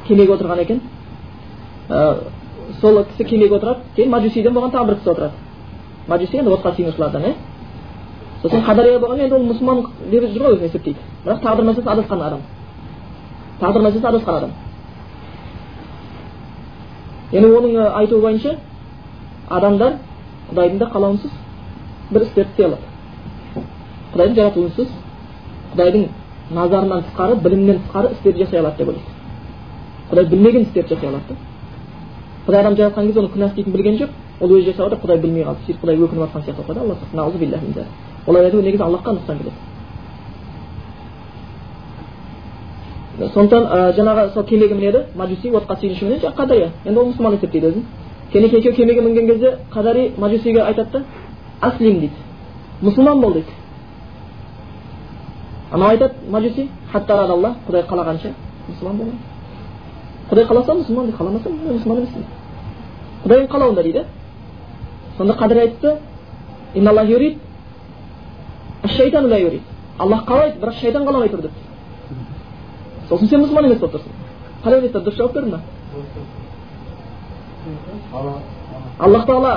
[0.06, 0.80] кемеге отырған екен.
[2.80, 5.32] сол кісі кемеге отырады кейін мажусиден болған тағы бір кісі отырады.
[6.08, 7.34] Мажуси енді отқа сыйынушылардан иә
[8.42, 10.98] сосын қадария болған енді ол мұсылман деп жүр ғой өзін есептейді.
[11.24, 12.40] Бірақ тағдыр мәселесі адасқан адам.
[13.60, 14.50] Тағдыр мәселесі адасқан адам.
[17.32, 18.56] Енді оның айтуы бойынша
[19.48, 19.96] адамдар
[20.50, 21.30] құдайдың да қалауынсыз
[22.10, 22.93] бір істерді істей алады.
[24.14, 24.88] Құдайдың жаратуынсыз
[25.74, 26.06] құдайдың
[26.54, 29.10] назарынан тысқары білімнен тысқары істерді жасай алады деп ойлайды.
[30.10, 31.34] Құдай білмеген істерді жасай алады да.
[32.46, 35.44] Құдай адам жаратқан кезде оның күнә істейтінін білген жоқ ол өзі жасап жатыр құдай білмей
[35.44, 35.64] қалды.
[35.66, 37.86] Сөйтіп құдай өкініп жатқан сияқты да алла
[38.26, 39.58] олай айту негізі аллахқа нұқсан келеді.
[43.34, 47.66] Сондықтан жаңағы сол кемеге мінеді мажуси отқа сиынушы мінеді жаңағы қадария енді ол мұсылман есептейді
[47.66, 47.84] өзін
[48.32, 51.04] кейін екеуі кемеге мінген кезде қадари мажусиге айтады да
[51.60, 52.14] аслим дейді.
[52.82, 53.46] Мұсылман бол дейді.
[55.74, 58.30] Анау айтады мажуси алла құдай қалағанша
[58.68, 59.18] мұсылман боламын
[60.30, 62.26] құдай қаласа мұсылман дейді қаламаса мұсылман емес дейді
[63.24, 64.02] құдайдың қалауында дейді
[65.16, 65.90] сонда қадір айтты
[69.98, 71.60] аллах қалайды бірақ шайтан қаламай тұр депті
[73.08, 74.12] сосын сен мұсылман емес болып тұрсың
[74.64, 75.60] қалай ойлайсыздар дұрыс жауап берді ма
[78.98, 79.54] аллах тағала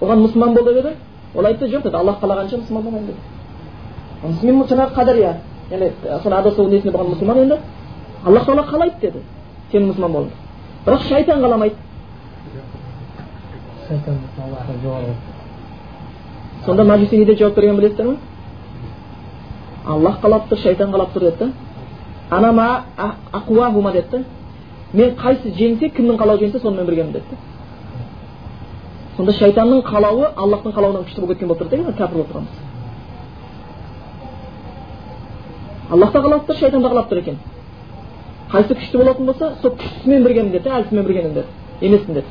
[0.00, 0.94] оған мұсылман бол деп еді
[1.34, 3.33] ол айтты жоқ деді аллах қалағанша мұсылман болмаймын деді
[4.24, 5.34] мен жаңағы қадария
[5.70, 5.90] яғни
[6.22, 7.58] соны адасу несіне болған мұсылман енді
[8.24, 9.22] аллах тағала қалайды деді
[9.72, 10.28] сен мұсылман бол
[10.86, 11.74] бірақ шайтан қаламайды
[16.64, 18.16] сонда мажуси не деп жауап бергенін білесіздер ма
[19.84, 21.52] аллах қалап тұр шайтан қалап тұр деді да
[22.30, 22.84] анама
[23.32, 24.24] ақуахума деді да
[24.92, 27.36] мен қайсы жеңсе кімнің қалауы жеңсе сонымен біргемін деді да
[29.16, 32.73] сонда шайтанның қалауы аллахтың қалауынан күшті болып кеткен болып тұрады да кәпір болып тұрғанбыз
[35.90, 37.38] аллах та қалап тұр шайтан да қалап тұр екен
[38.52, 41.46] қайсы күшті болатын болса сол күштісімен біргемін деді әлсізімен біргемін деді
[41.80, 42.26] емеспін деді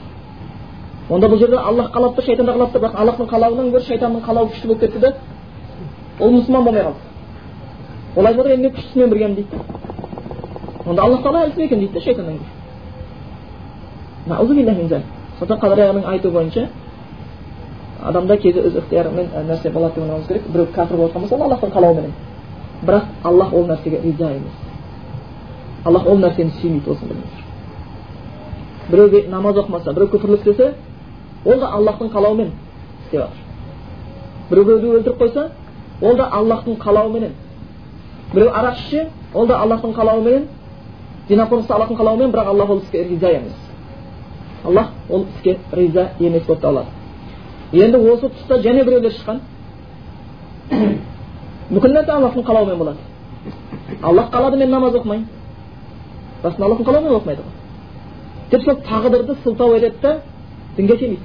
[1.10, 4.50] онда бұл жерде аллах қалап тұр шайтан да тұр бірақ аллахтың қалауынан гөрі шайтанның қалауы
[4.54, 5.14] күшті болып кетті да
[6.20, 6.98] ол мұсылман болмай қалды
[8.16, 9.50] ол айтып отыр енді мен күштісімен біргемін дейді
[10.86, 12.40] онда аллах тағала әлсіз екен дейді да шайтаннан
[15.40, 16.68] сондықтан қадарияның айтуы бойынша
[18.04, 21.42] адамда кейде өз ықтиярымен нәрсе болады деп ойлауымыз керек біреу кәпір болып жатқан болса ол
[21.44, 22.12] аллахтың қалауыменен
[22.86, 24.56] бірақ аллах ол нәрсеге риза емес.
[25.86, 27.44] Аллах ол нәрсені сүймейді осыны біліңіздер
[28.90, 30.74] біреуге намаз оқымаса біреу күпірлік істесе
[31.46, 32.52] ол да аллахтың қалауымен
[33.06, 33.44] істеп жатыр
[34.50, 35.50] біреу біреуді өлтіріп қойса
[36.02, 37.32] ол да аллахтың қалауыменен.
[38.34, 40.48] Біреу арақ ішсе ол да аллахтың қалауыменен.
[41.30, 43.54] Зинақорлық аллахтың қалауымен бірақ аллах ол іске риза емес.
[44.66, 46.88] Аллах ол іске риза емес болып табылады.
[47.72, 49.40] Енді осы тұста және біреулер шыққан.
[51.74, 53.00] Бүкіл нәрсе аллахтың қалауымен болады
[54.02, 55.28] аллах қалады мен намаз оқымаймын
[56.44, 57.54] расында аллахтың қалауымен оқымайды ғой
[58.52, 60.12] деп сол тағдырды сылтау етеді да
[60.78, 61.24] дінге келмейді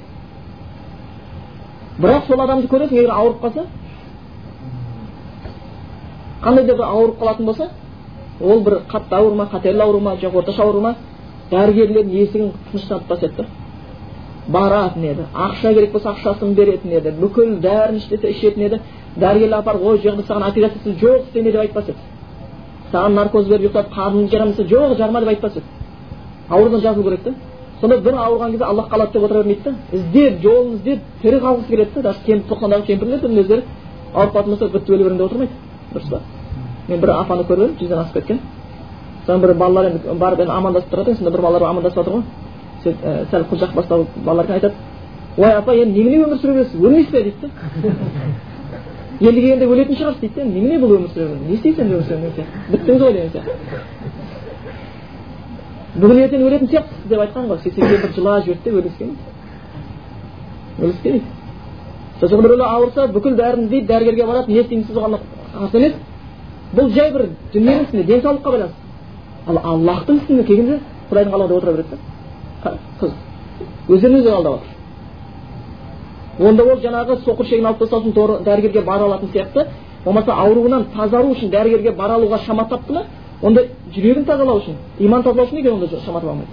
[1.98, 3.66] бірақ сол адамды көресің егер ауырып қалса
[6.42, 7.70] қандай да бір ауырып қалатын болса
[8.40, 10.94] ол бір қатты ауру ма қатерлі ауру ма жоқ орташа ауру ма
[11.50, 13.46] дәрігерлердің есігін тыныштатпас еді
[14.48, 17.98] баратын еді ақша керек болса ақшасын беретін еді бүкіл дәріні
[18.30, 18.80] ішетін еді
[19.20, 21.98] дәрігерлер апарып ой жоқ саған операция жоқ істеме деп айтпас еді
[22.92, 25.66] саған наркоз беріп ұйықтатып қарның жарамаса жоқ жарма деп айтпас еді
[26.48, 27.34] аурудан жазылу керек та
[27.80, 31.68] сонда бір ауырған кезде аллах қалады деп отыра бермейді да іздеп жолын іздеп тірі қалғысы
[31.68, 33.62] келеді да даже кемпір тоқсандағы кемпірлердің өздері
[34.14, 35.52] ауырып қалатын болса бітіп өле беремін деп отырмайды
[35.94, 36.20] дұрыс па
[36.88, 38.40] мен бір апаны көріп едім жүзден асып кеткен
[39.26, 42.22] содан бір балалар енді барып енді амандасып тұрады сонда бір балалар амандасып жатыр ғой
[42.82, 44.74] сөйтіп сәл құлжақ бастау балалар айтады
[45.36, 47.88] ой апа енді немене өмір сүре бересіз өлмейсіз бе дейді да
[49.20, 52.32] енді келгенде өлетін шығарсыз дейді да немене бұл өмір сүре не істейсіз енді өмір сүрген
[52.36, 53.52] сияқты біттіңіз ғой деген сияқты.
[55.98, 57.58] Бүгін ертең өлетін сияқтысыз деп айтқан ғой.
[57.64, 59.10] Сөйтсе кемпір жылап жіберді да өліскен
[60.78, 61.24] өліскен дейді
[62.20, 65.18] сосын біреулер ауырса бүкіл дәріні іздейді дәрігерге барады не істеймін оған
[65.54, 65.92] қарсы емес.
[66.76, 68.80] Бұл жай бір дүниенің ісіне денсаулыққа байланысты.
[69.46, 71.88] Ал аллахтың ісіне келгенде құдайдың қалауы деп отыра береді
[72.64, 73.12] да қыз.
[73.88, 74.77] Өздерін өздері алдап жатыр
[76.38, 79.66] онда ол жаңағы соқыр шегін алып тастау үшін дәрігерге бара алатын сияқты
[80.04, 83.04] болмаса ауруынан тазару үшін дәрігерге бара алуға шама тапты ма
[83.42, 86.50] онда жүрегін тазалау үшін иман тазалау үшін неге онда шама таба алмайды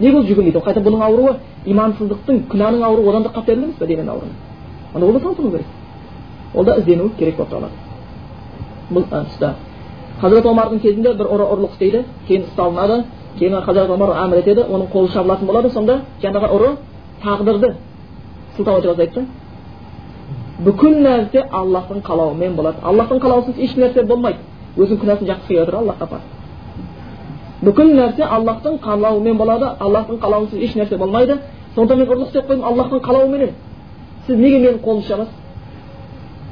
[0.00, 4.08] неге ол жүгінбейді қайта бұның ауруы имансыздықтың күнәнің ауруы одан да қатерлі емес пе деген
[4.08, 4.26] ауру
[4.94, 5.66] онда ол да талпыну керек
[6.54, 7.72] ол да іздену керек болып табылады
[8.90, 9.54] бұл тұста
[10.20, 13.04] хазірет омардың кезінде бір ұры ұрлық істейді кейін ұсталынады
[13.38, 16.70] кейін хазірет омар әмір етеді оның қолы шабылатын болады сонда жаңағы ұры
[17.22, 17.74] тағдырды
[18.58, 19.26] ете бастайды да
[20.64, 24.38] бүкіл нәрсе аллахтың қалауымен болады аллахтың қалауысыз еш нәрсе болмайды
[24.76, 30.74] өзінің күнәсін жақсы қия отыра аллахқа апарып бүкіл нәрсе аллахтың қалауымен болады аллахтың қалауынсыз еш
[30.76, 31.38] нәрсе болмайды
[31.74, 33.50] сонда мен ұрлық істеп қойдым аллахтың қалауыменен
[34.26, 35.34] сіз неге менің қолымды шабасыз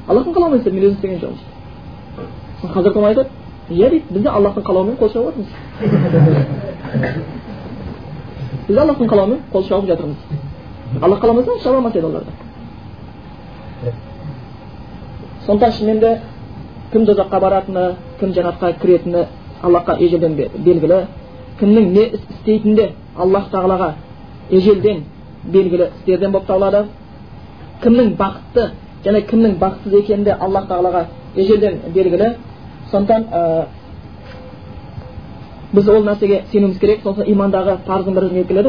[0.09, 3.29] аллахтың қалауымен істедім мен өзім істеген жоқпын хазірет омар айтады
[3.71, 5.49] иә дейді біз де аллахтың қалауымен қол шауып жатырмыз
[8.69, 10.17] біз де аллахтың қалауымен қол шауып жатырмыз
[11.03, 12.31] аллах қаламаса шаба алмас еді оларды
[15.47, 16.21] сондықтан шынымен де
[16.93, 19.27] кім тозаққа баратыны кім жәннатқа кіретіні
[19.63, 21.07] аллахқа ежелден белгілі
[21.61, 23.93] кімнің не іс істейтіні де аллах тағалаға
[24.51, 25.05] ежелден
[25.45, 26.85] белгілі істерден болып табылады
[27.83, 28.71] кімнің бақытты
[29.05, 31.05] және кімнің бақытсыз екені де аллах тағалаға
[31.37, 32.35] ежелден белгілі
[32.91, 33.27] сондықтан
[35.75, 38.69] біз ол нәрсеге сенуіміз керек сондықтан имандағы парыздың бірі не келеді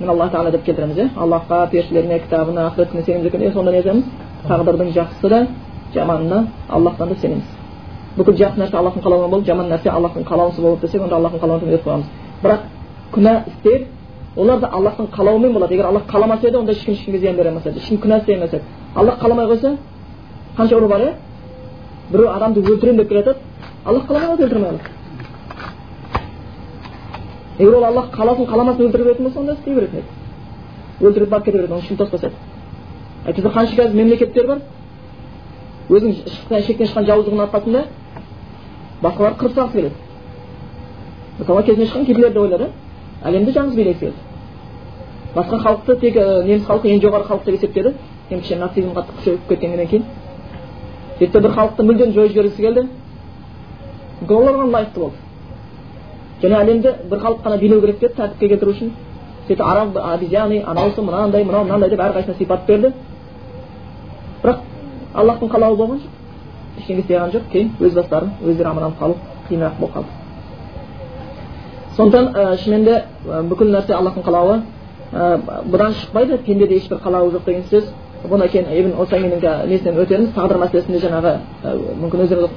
[0.00, 3.78] мен алла тағала деп келтіреміз иә аллахқа періштелеріне кітабына ақырет күніне сенеміз екен сонда не
[3.78, 4.04] айтамыз
[4.48, 5.46] тағдырдың жақсысы да
[5.94, 7.44] жаманына аллахтан да сенеміз
[8.16, 11.68] бүкіл жақсы нәрсе аллахтың қалауымен болып жаман нәрсе аллахтың қалауынсыз болып десек онда аллахтың қалауын
[11.68, 12.06] өтіп қоямыз
[12.42, 12.60] бірақ
[13.12, 13.86] күнә істер
[14.36, 17.66] олар да аллахтың қалауымен болады егер аллах қаламас еді онда ешкім ешкімге зиян бере алмас
[17.66, 18.62] еді ешкім күнә істей алмас еді
[18.94, 19.76] аллах қаламай қойса
[20.56, 21.12] қанша ұры бар иә
[22.10, 23.38] біреу адамды өлтіремін деп келе жатады
[23.84, 24.80] аллах қаламай қойса өлтіре алмай
[27.58, 31.58] егер ол аллах қаласын қаламасын өлтіре беретін болса онда істей беретін еді өлтіріп барып кете
[31.58, 32.22] береді оны ешкім тоспас
[33.26, 34.58] еді қанша қазір мемлекеттер бар
[35.88, 37.84] өзінің шектен шыққан жауыздығының арқасында
[39.02, 39.94] басқаларды қырып салғысы келеді
[41.38, 42.70] мысалға кезінде шыққан гитлер деп ойлады
[43.24, 44.18] әлемді жалғыз билегісі келді
[45.34, 46.14] басқа халықты тек
[46.46, 47.94] неміс халқы ең жоғары халық деп есептеді
[48.30, 50.04] енді кішкене нацизм қатты күшейіп кеткеннен кейін
[51.18, 52.86] сөйтсе бір халықты мүлдем жойып жібергісі келді
[54.28, 55.27] олар оған лайықты болды
[56.42, 58.92] және әлемді бір халық қана билеу керек деді тәртіпке келтіру үшін
[59.48, 62.92] сөйтіп араб обезьяны анаусы мынандай мынау мынандай деп әрқайсысына сипат берді
[64.42, 64.58] бірақ
[65.14, 69.14] аллахтың қалауы болған жоқ ештеңе істей алған жоқ кейін өз бастары өздері аман алып қалу
[69.48, 70.10] қиынырақ болып қалды
[71.96, 73.02] сондықтан шынымен де
[73.50, 74.60] бүкіл нәрсе аллахтың қалауы
[75.72, 77.84] бұдан шықпайды пендеде ешбір қалауы жоқ деген сөз
[78.28, 81.32] бұны кейін ибн осайминнің несінен өтерміз тағдыр мәселесінде жаңағы
[82.02, 82.50] мүмкін өздеріңіз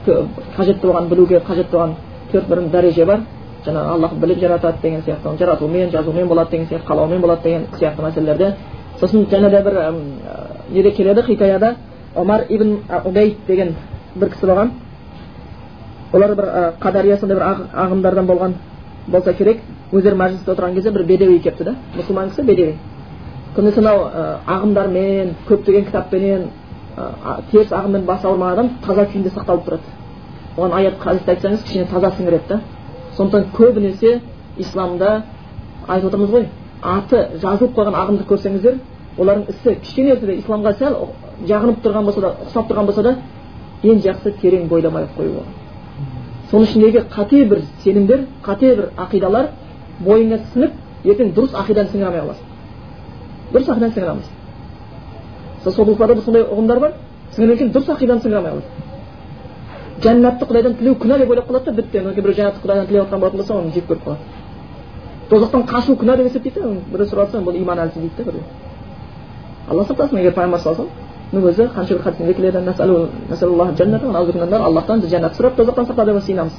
[0.57, 1.93] қажетті болған білуге қажетті болған
[2.31, 3.19] төрт бір дәреже бар
[3.65, 8.01] жаңағы аллах біліп жаратады деген сияқты жаратумен жазумен болады деген сияқты қалаумен болады деген сияқты
[8.01, 8.53] мәселелерде
[8.99, 9.93] сосын және де бір
[10.69, 11.75] неде келеді хикаяда
[12.15, 13.75] омар ибн убейд деген
[14.15, 14.71] бір кісі болған
[16.13, 16.45] олар бір
[16.81, 18.53] қадария сондай бір ағымдардан болған
[19.07, 22.75] болса керек өздері мәжілісте отырған кезде бір бедеуи келіпті да мұсылман кісі бедеуи
[23.55, 24.05] күні сонау
[24.47, 26.49] ағымдармен көптеген кітаппенен
[27.51, 29.97] теріс ағыммен басы ауырмаған адам таза күйінде сақталып тұрады
[30.57, 32.59] оған аят хадисті айтсаңыз кішкене таза сіңіреді да
[33.17, 34.19] сондықтан көбінесе
[34.57, 35.23] исламда
[35.87, 36.45] айтып отырмыз ғой
[36.81, 38.73] аты жазылып қойған ағымды көрсеңіздер
[39.17, 40.93] олардың ісі кішкене де исламға сәл
[41.47, 43.15] жағынып тұрған болса да ұқсап тұрған болса да
[43.83, 45.43] ең жақсы терең бойламай ақ қою
[46.51, 49.45] соның ішіндегі қате бір сенімдер қате бір ақидалар
[50.05, 50.71] бойыңа сіңіп
[51.05, 52.45] ертең дұрыс ақиданы сіңіре алмай қаласың
[53.53, 54.35] дұрыс ақиданы сіңіре алмайсың
[56.25, 56.91] сондай ұғымдар бар
[57.35, 58.90] сіңірген дұрыс ақиданы сіңіре алмай қаласың
[60.03, 63.19] жәннатты құдайдан тілеу күнә деп ойлап қалады да бітті енді біреу жәннатты құдайдан тілеп жатқан
[63.19, 64.19] болатын болса оны жек көріп қалады
[65.29, 68.43] тозақтан қашу күнә деп есептейді да біреу сұрап жатса бұл иман әлсіз дейді да біреу
[69.69, 70.89] алла сақтасын егер пайғамбар саллаллаху
[71.31, 72.57] алейhi өзі қанша бір хадисінде келеді
[74.65, 76.53] аллахтан біз жәннат сұрап тозақтан сақта деп сыйынамыз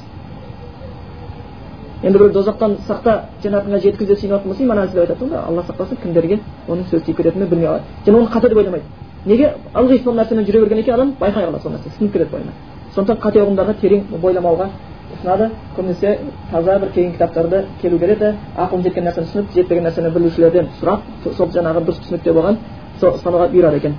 [2.03, 6.01] енді біреу дозақтан сақта жәннатыңа жеткіз деп жатқан болса иман деп айтады да алла сақтасын
[6.01, 8.85] кімдерге оның сөзі тиіп кететінін білмей қалады және оны қате деп ойламайды
[9.25, 12.51] неге ылғи сол нәрсемен жүре берген екен адам байқай қалады сол нәрсе сіңіп кетеді бойына
[12.95, 14.67] сондықтан қате ұғымдарға терең бойламауға
[15.13, 15.49] ұсынады.
[15.77, 16.09] Көбінесе
[16.51, 21.47] таза бір кең кітаптарды келу келеді ақылың жеткен нәрсені түсініп жетпеген нәрсені білушілерден сұрап сол
[21.53, 22.55] жаңағы дұрыс түсінікте болған
[22.99, 23.93] сол ұстануға бұйырады екен.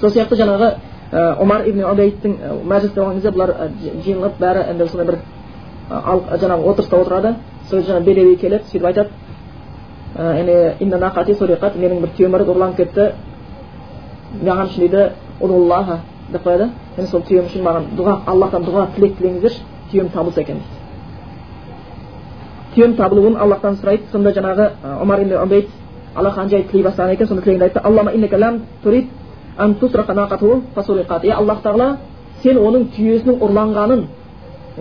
[0.00, 0.68] Сол сияқты жаңағы
[1.42, 2.32] омар ибн убейдтің
[2.70, 3.50] мәжілісте болған кезде бұлар
[4.04, 5.16] жиналып бәрі енді сондай бір
[5.90, 7.34] жаңағы отырыста отырады.
[7.70, 9.10] Сол жаңағы бедеуи келеді сөйтіп айтады.
[11.78, 13.12] Менің бір түйем бар ұрланып кетті.
[14.42, 15.02] Маған үшін дейді
[16.32, 19.60] деп қояды енді сол түйем үшін маған дұға аллахтан дұға тілек тілеңіздерші
[19.92, 20.84] түйем табылса екен дейді
[22.74, 24.70] түйем табылуын аллахтан сұрайды сонда жаңағы
[25.02, 25.68] омар ибн убейд
[26.70, 27.80] тілей бастаған екен сонда тілегінде айтты
[31.32, 31.96] аллах тағала
[32.42, 34.02] сен оның түйесінің ұрланғанын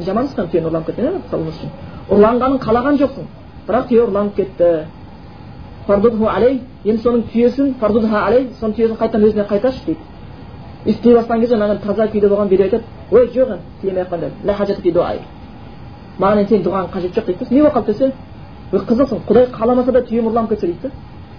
[0.06, 1.70] жаман исқан түйені ұрланып кеткен үшін
[2.10, 3.26] ұрланғанын қалаған жоқсың
[3.68, 4.70] бірақ түйе ұрланып кетті
[6.86, 7.68] енді соның түйесін
[8.60, 10.13] соның түйесін қайтадан өзіне қайтаршы дейді
[10.86, 14.30] істей бастаған кезде жаңағы таза күйде болған биде айтады ой жоқ енді тілемей ақ қойды
[16.20, 18.12] маған енді сенің дұғаң қажеті жоқ дейді не болып қалды десе
[18.74, 20.90] ой қызықсың құдай қаламаса да түйем ұрланып кетсе дейді да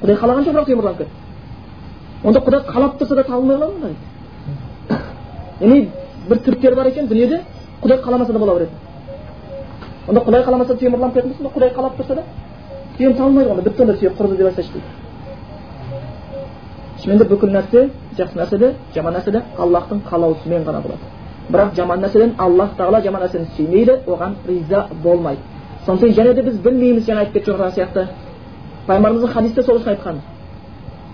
[0.03, 1.15] құдай қалаған жоқ бірақ түйем ұрланып кетті
[2.25, 3.99] онда құдай қалап тұрса да табылмай қалады ма дейді
[5.61, 5.89] яғни
[6.29, 7.41] бір түріктер бар екен дүниеде
[7.83, 8.73] құдай қаламаса да бола береді
[10.09, 12.23] онда құдай қаламаса түйем ұрланып кететін болса құдай қалап тұрса да
[12.99, 15.04] түйем табылмайды ғой бітті онда түйе құрыды деп айтсайшы дейді
[17.05, 21.05] шынымен бүкіл нәрсе жақсы нәрсе де жаман нәрсе де аллахтың қалаусымен ғана болады
[21.51, 25.41] бірақ жаман нәрседен аллах тағала жаман нәрсені сүймейді оған риза болмайды
[25.87, 28.07] сондықтан және де біз білмейміз жаңа айтып кетіп жатқан сияқты
[28.87, 30.17] пайғамбарымыздың хадисте сол үшін айтқан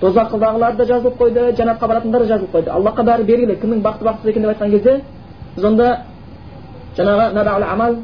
[0.00, 4.30] дозаққыдағылар да жазылып қойды жәннатқа баратындар да жазылып қойды аллахқа бәрі белгілі кімнің бақыты бақытсыз
[4.30, 5.00] екен деп айтқан кезде
[5.56, 5.96] біз онда
[6.96, 7.96] жаңағы амал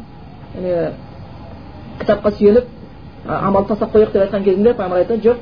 [2.00, 2.64] кітапқа сүйеніп
[3.28, 5.36] амал тастап қояйық деп айтқан кезінде пайғамбар айтады жоқ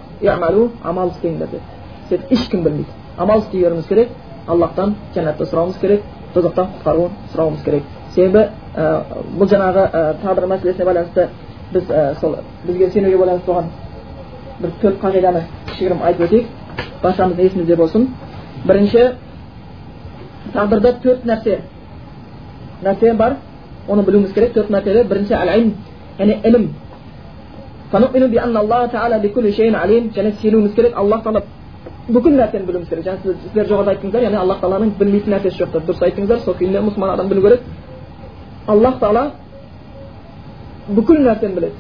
[0.85, 1.74] амал істеңдер деді
[2.09, 4.09] сөйтіп ешкім білмейді амал істей беруіміз керек
[4.47, 6.03] аллахтан жәннатты сұрауымыз керек
[6.35, 7.83] тозақтан құтқаруын сұрауымыз керек
[8.15, 9.05] себебі ә,
[9.39, 11.29] бұл жаңағы ә, тағдыр мәселесіне байланысты
[11.73, 12.37] біз ә, сол
[12.67, 13.71] бізге сенуге байланысты болған
[14.61, 16.47] бір төрт қағиданы кішігірім айтып өтейік
[17.03, 18.09] баршамыздың есімізде болсын
[18.67, 19.09] бірінші
[20.55, 21.61] тағдырда төрт нәрсе
[22.85, 23.37] нәрсе бар
[23.89, 26.71] оны білуіміз керек төрт мәртебе бірінші әл яғни ілім
[30.15, 31.43] және сенуіміз керек аллах тағала
[32.09, 35.87] бүкіл нәрсені білуіміз керек жаңа сіздер жоғарыда айттыңыздар яғни аллах тағаланың білмейтін нәрсесі жоқ деп
[35.89, 37.63] дұрыс айттыңыздар сол күйінде мұсылман адам білу керек
[38.67, 39.31] аллах тағала
[40.89, 41.75] бүкіл нәрсені біледі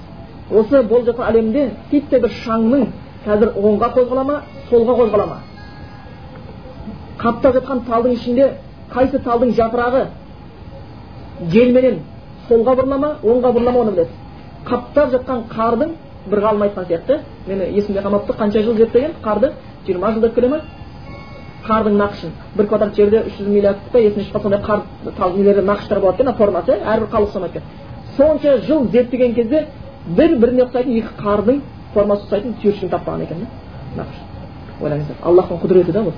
[0.51, 2.87] осы болып жатқан әлемде титтей бір шаңның
[3.27, 5.39] қазір оңға қозғала ма солға қозғала ма
[7.21, 8.51] қаптап жатқан талдың ішінде
[8.95, 10.07] қайсы талдың жапырағы
[11.53, 12.01] желменен
[12.49, 14.11] солға бұрыла ма оңға бұрыла ма оны біледі
[14.69, 15.95] қаптап жатқан қардың
[16.27, 19.53] бір ғалым айтқан сияқты мені есімде қалмапты қанша жыл зерттеген қарды.
[19.87, 20.61] Жиырма жыл деп келе ма
[21.67, 22.31] қардың нақышын.
[22.57, 26.35] Бір квадрат жерде үш жүз миллиард па есімнен шықпады сондай қар нелері нақыштар болады екен
[26.35, 27.63] формасы әрбір қал ұқсамайды екен.
[28.17, 29.67] Сонша жыл зерттеген кезде
[30.07, 31.61] бір біріне ұқсайтын екі қардың
[31.95, 33.47] формасы ұқсайтын түйіршігін таппаған екен да
[34.03, 34.19] нақыш.
[34.83, 36.13] Ойлаңыздар аллахтың құдіреті да бұл.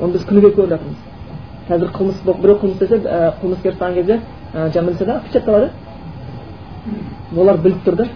[0.00, 0.98] Оны біз күніге көріп жатырмыз.
[1.68, 2.96] Қазір қылмыс біреу қылмыс істесе
[3.40, 4.20] қылмыскер ұстаған кезде
[4.52, 5.70] жаңа білсе да отпечаткалады
[7.36, 8.08] олар біліп тұр да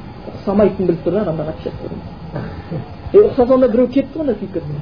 [0.48, 1.84] ұқсамайтынын біліп тұр да адамдарға отпечатка
[3.14, 4.74] е ұқсаса онда біреу кетті онда күйіп кетті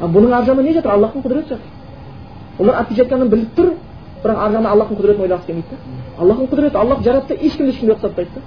[0.00, 1.68] бұның ар жағында не жатыр аллахтың құдіреті жатыр
[2.58, 3.72] олар отпечатканы біліп тұр
[4.24, 5.76] бірақ ар жағында аллахтың құдіретін ойлағысы келмейді да
[6.22, 8.40] аллахтың құдіреті аллах жаратты ешкімді ешкімге ұқсатпайды да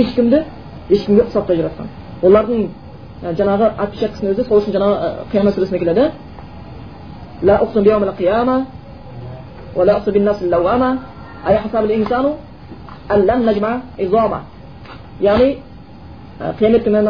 [0.00, 0.44] ешкімді
[0.90, 1.88] ешкімге ұқсатпай жаратқан
[2.22, 2.68] олардың
[3.38, 6.10] жаңағы отпечаткасының өзі сол үшін жаңағы қиямат сүресінде келеді
[7.42, 8.64] لا أقسم بيوم القيامة
[9.76, 10.98] ولا أقسم بالنفس اللوامة
[11.48, 12.24] أيحسب الإنسان
[13.09, 14.41] әлләм нәжмә изома
[15.21, 15.57] яғни
[16.59, 17.01] қиямет күні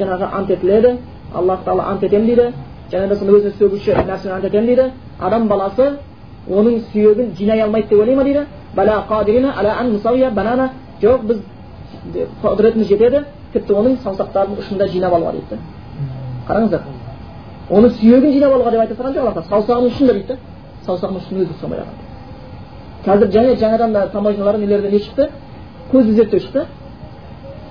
[0.00, 0.96] жаңағы ант етіледі
[1.34, 2.52] аллах тағала ант етемін дейді
[2.92, 5.98] және де сонда өзіне сөгуші нәрсені ант етемін дейді адам баласы
[6.50, 8.46] оның сүйегін жинай алмайды деп ойлай ма дейді
[11.02, 11.38] жоқ біз
[12.42, 15.58] құдіретіміз жетеді тіпті оның саусақтарының ұшында жинап алуға дейді
[16.48, 16.82] қараңыздар
[17.70, 20.36] оның сүйегін жинап алуға деп айта салған жоқ алла саусағының ұшында дейді да
[20.86, 22.11] саусағының ұшын өзі ұқсамай қалған
[23.06, 25.30] қазір және жаңадан да таможнялар нелерде не шықты?
[25.92, 26.66] Көзді зерттеу шықты.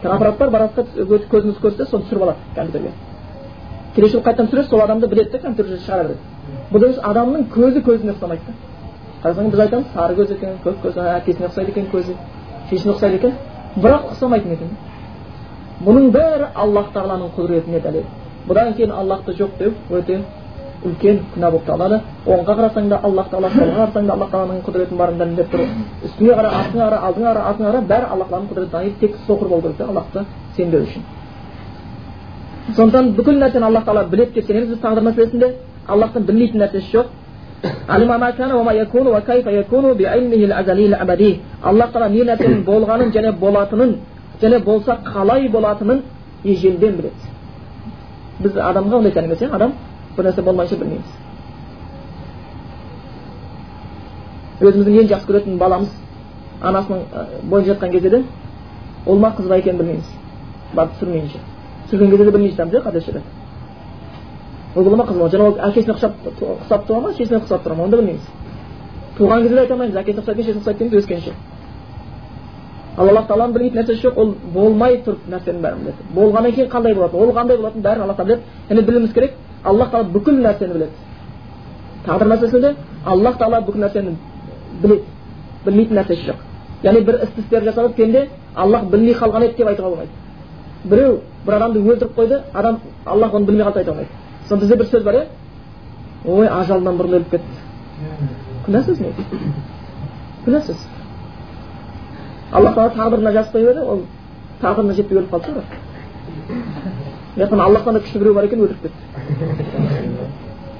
[0.03, 2.91] Аппарат бар барады да көзіңіз көрсе соны түсіріп алады компьютерге.
[3.95, 6.19] Келесі жылы қайтадан түсіреді сол адамды біледі да компьютерге шығара береді
[6.71, 8.53] бұл дегеніміз адамның көзі көзіне ұқсамайды да.
[9.23, 12.15] Қарасаң біз айтамыз сары көз екен көк көз әкесіне ұқсайды екен көзі
[12.69, 13.35] шешесіне ұқсайды екен.
[13.75, 14.71] Бірақ ұқсамайтын екен
[15.85, 18.03] бұның бәрі аллах тағаланың құдіретіне дәлел
[18.47, 20.19] бұдан кейін аллахты жоқ деу өте
[20.85, 24.97] үлкен күнә болып табылады оңға қарасаң да аллах тағала солға қарасаң да аллах тағаланың құдіретін
[25.01, 25.61] барыңдар деп тұр
[26.07, 29.47] үстіңе қара артыңа қара алдыңа қара артыңа қара бәрі алла тағаланың құдіретін таниды тек соқыр
[29.47, 30.25] болу керек аллахты
[30.55, 31.01] сенбеу үшін.
[32.75, 35.47] Сондықтан бүкіл нәрсені аллах тағала біледі деп сенеміз біз тағдыр мәселесінде.
[35.87, 37.05] Аллахтың білмейтін нәрсесі жоқ.
[41.61, 43.95] Аллах тағала не нәрсенің болғанын және болатынын
[44.41, 46.01] және болса қалай болатынын
[46.43, 47.13] ежелден біледі.
[48.39, 49.73] Біз адамға ондай тән иә адам
[50.17, 51.09] бір нәрсе болмайынша білмейміз
[54.61, 55.91] өзіміздің ең жақсы көретін баламыз
[56.61, 56.99] анасының
[57.49, 58.23] бойында жатқан кезде де
[59.05, 60.09] ұл ма қыз ба екенін білмейміз
[60.75, 61.39] барып түсірмейінше
[61.89, 63.21] түсірген кезде де білмей жатамыз иә жерде
[64.75, 67.63] ұл бола ма қыз бола ма жаңа ол әкесіне ұқсап ұқсап туа ма шешесіне ұқсап
[67.65, 68.27] тұра ма оны да білмейміз
[69.17, 71.33] туған кезде де айта алмаймыз әкесіне ұқсайды шешесіне ұқсайды дейміз өскенше
[72.97, 76.95] ал аллах тағаланың білмейтін нәрсесі жоқ ол болмай тұрып нәрсенің бәрін біледі болғаннан кейін қандай
[76.95, 79.31] болады ол қандай болатынын бәрін алла тағала біледі және білуіміз керек
[79.63, 80.91] аллах тағала бүкіл нәрсені біледі
[82.05, 84.15] тағдыр мәселесінде аллах тағала бүкіл нәрсені
[84.81, 85.03] біледі
[85.65, 86.39] білмейтін нәрсесі жоқ
[86.83, 90.11] яғни бір істі істер жасалып пенде аллах білмей қалған еді деп айтуға болмайды
[90.83, 94.09] біреу бір адамды өлтіріп қойды адам аллах оны білмей қалды айта алмайды
[94.49, 95.25] сонда бізде бір сөз бар иә
[96.25, 97.45] ой ажалынан бұрын өліп кетті
[98.65, 99.13] күнәсіз не
[100.45, 100.87] күнәсіз
[102.51, 104.03] алла тағала тағдырына жазып қойып еді ол
[104.61, 105.61] тағдырына жетпей өліп қалды
[107.35, 108.93] бірақ аллахтан да күшті біреу бар екен өлтіріп кетті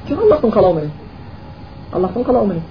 [0.09, 0.91] жоқ аллахтың қалауыменен
[1.93, 2.63] аллахтың қалауыменен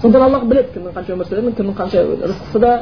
[0.00, 1.98] сондықтан аллах біледі кімнің қанша өмір сүретінін кімнің қанша
[2.30, 2.72] рызқысы да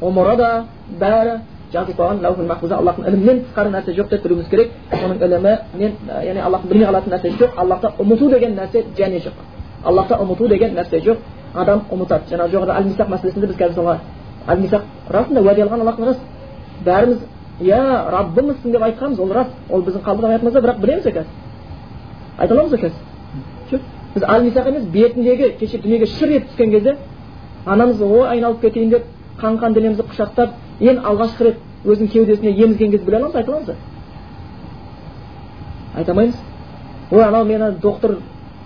[0.00, 0.64] ғұмыры да
[1.00, 1.38] бәрі
[1.72, 5.92] жазылып қойған лаухул махфузда аллахтың ілімінен тысқары нәрсе жоқ деп білуіміз керек оның ілімінен
[6.26, 9.36] яғни аллахтың білмей қалатын нәрсесі жоқ аллахта ұмыту деген нәрсе және жоқ
[9.84, 11.18] аллахта ұмыту деген нәрсе жоқ
[11.54, 13.98] адам ұмытады жаңағы жоғарыда әл мисақ мәселесінде біз қазір мысалға
[14.48, 16.16] әл мисақ расында уәде алған аллахтың рас
[16.86, 17.18] бәріміз
[17.60, 17.80] иә
[18.16, 21.26] раббымызсың деп айтқанбыз ол рас ол біздің қалдырған аятымызда бірақ білеміз ба қазір
[22.38, 23.80] айта аламыз ба қазір
[24.14, 26.96] біз әл емес бетіндегі кеше дүниеге шыр етіп түскен кезде
[27.66, 29.06] анамыз ой айналып кетейін деп
[29.40, 33.76] қаңқан денемізді құшақтап ең алғашқы рет өзінің кеудесіне емізген кезде біле аламыз айта аламыз ба
[35.94, 36.36] айта алмаймыз.
[37.10, 38.18] Ой анау мені доктор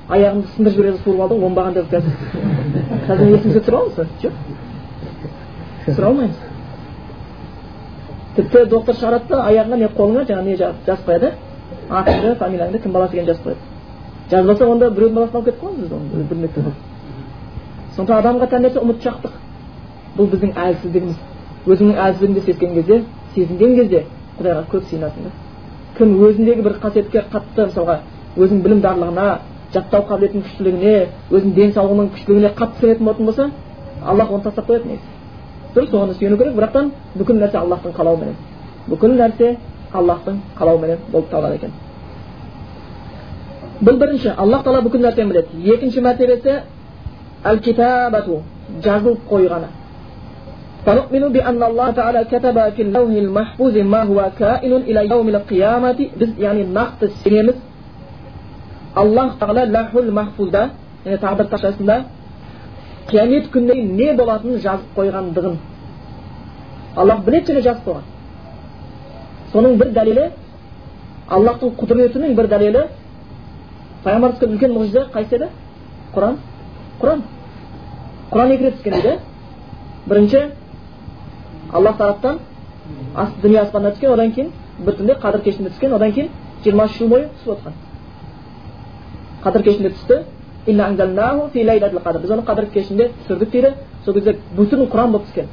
[0.08, 2.12] аяғымды сындырып жібереді суырып алды оңбаған деп қазір.
[3.08, 4.32] Қазір есімізге түсіре аламыз ба жоқ
[5.86, 6.36] түсіре алмаймыз.
[8.36, 11.32] Тіпті доктор шығарады да аяғыңа не қолыңа жаңағы не жазып қояды?
[11.90, 13.60] Атыңды фамилияңды кім баласы екенін жазып қояды.
[14.30, 16.50] Жазбаса онда біреудің баласын алып кетіп қаламыз біз оны білмек
[17.96, 19.36] сондықтан адамға тән нәрсе ұмытшақтық
[20.18, 21.16] бұл біздің әлсіздігіміз.
[21.66, 23.02] Өзіңнің әлсіздігіңді сезген кезде
[23.34, 24.04] сезінген кезде
[24.38, 25.30] құдайға көп сыйынасың да
[25.96, 27.96] кім өзіндегі бір қасиетке қатты мысалға
[28.36, 29.26] өзінің білімдарлығына
[29.74, 30.94] жаттау қабілетінің күштілігіне
[31.30, 33.50] өзінің денсаулығының күштілігіне қатты сенетін болатын болса
[34.04, 35.15] аллах оны тастап қояды негізі.
[35.76, 38.36] Дұрыс оған сүйену керек бірақтан бүкіл нәрсе аллахтың қалауыменен
[38.88, 39.56] бүкіл нәрсе
[39.92, 41.72] аллахтың қалауыменен болып табылады екен
[43.84, 46.60] бұл бірінші аллах тағала бүкіл нәрсені біледі екінші мәртебесі
[47.44, 48.40] әл китабату
[48.84, 49.68] жазылып қойғаны
[56.16, 57.56] біз яғни нақты сенеміз
[58.94, 60.70] аллах тағала лахул махфузда
[61.04, 61.96] яғни тағдыр тақшасында
[63.10, 65.56] қиямет күніне не болатынын жазып қойғандығын
[66.96, 68.04] аллах біледі және жазып қойған
[69.52, 70.26] соның бір дәлелі
[71.36, 72.82] аллахтың құдіретінің бір дәлелі
[74.04, 75.48] пайғамбар үлкен мұғжиза қайсы еді
[76.14, 76.36] құран
[77.00, 77.22] құран
[78.32, 79.18] құран екі рет түскен дейді
[80.06, 80.42] бірінші
[81.72, 82.38] аллах тараптан
[83.42, 86.30] дүние аспанына түскен одан кейін бір түнде қадір кешінде түскен одан кейін
[86.64, 87.72] жиырма үш жыл бойы түсіп отқан
[89.44, 90.22] қадір кешінде түсті
[92.22, 93.70] біз оны қадір кешінде түсірдік дейді
[94.04, 95.46] сол кезде бүтін құран болып түскен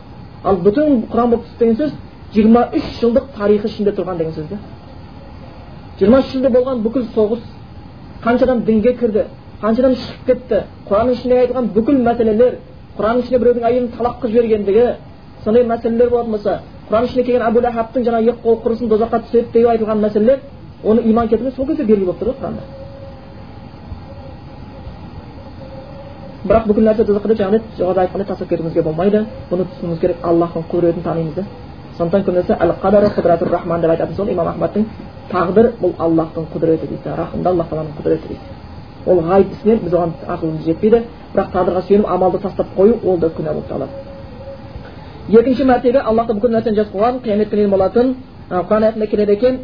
[0.43, 1.91] ал бүтін құран болып түсті деген сөз
[2.33, 4.57] жиырма үш жылдық тарихы ішінде тұрған деген сөз да
[5.99, 7.43] жиырма үш жылда болған бүкіл соғыс
[8.23, 9.25] қанша адам дінге кірді
[9.61, 12.57] қанша адам шығып кетті құранның ішінде айтылған бүкіл мәселелер
[12.97, 14.85] құранның ішінде біреудің әйелін талақ қылып жібергендігі
[15.43, 16.59] сондай мәселелер болатын болса
[16.89, 20.39] құранның ішіне келген әбу лахабтың жаңағы екі қолы құрысын тозаққа түседі деп айтылған мәселелер
[20.83, 22.82] оны иман келтірген сол кезде белгілі болып тұр ғой құранда
[26.43, 31.03] бірақ бүкіл нәрсе деп жаңағыдай жоғарыда айтқандай тастап кетуімізге болмайды бұны түсінуіміз керек аллахтың құдіретін
[31.03, 31.43] танимыз да
[31.97, 34.85] сондықтан көбінесе әл қадар құдратур рахман деп айтатын сол имам ахмадтың
[35.31, 38.39] тағдыр бұл аллахтың құдіреті дейді рахымды аллах тағаланың құдіреті дейді
[39.05, 40.99] ол ғайып ісінен біз оған ақылымыз жетпейді
[41.33, 43.93] бірақ тағдырға сүйеніп амалды тастап қою ол да күнә болып табылады
[45.39, 48.15] екінші мәртебе аллахта бүкіл нәрсені жазып қойған қиямет күні болатын
[48.49, 49.59] құран аятында келеді екен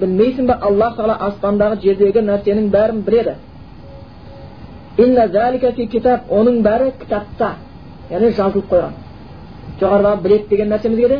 [0.00, 3.34] білмейсің ба аллах тағала аспандағы жердегі нәрсенің бәрін біледі
[5.92, 7.50] китаб оның бәрі кітапта
[8.10, 8.92] яғни жазылып қойған
[9.80, 11.18] жоғарыдағы біледі деген нәрсемізге де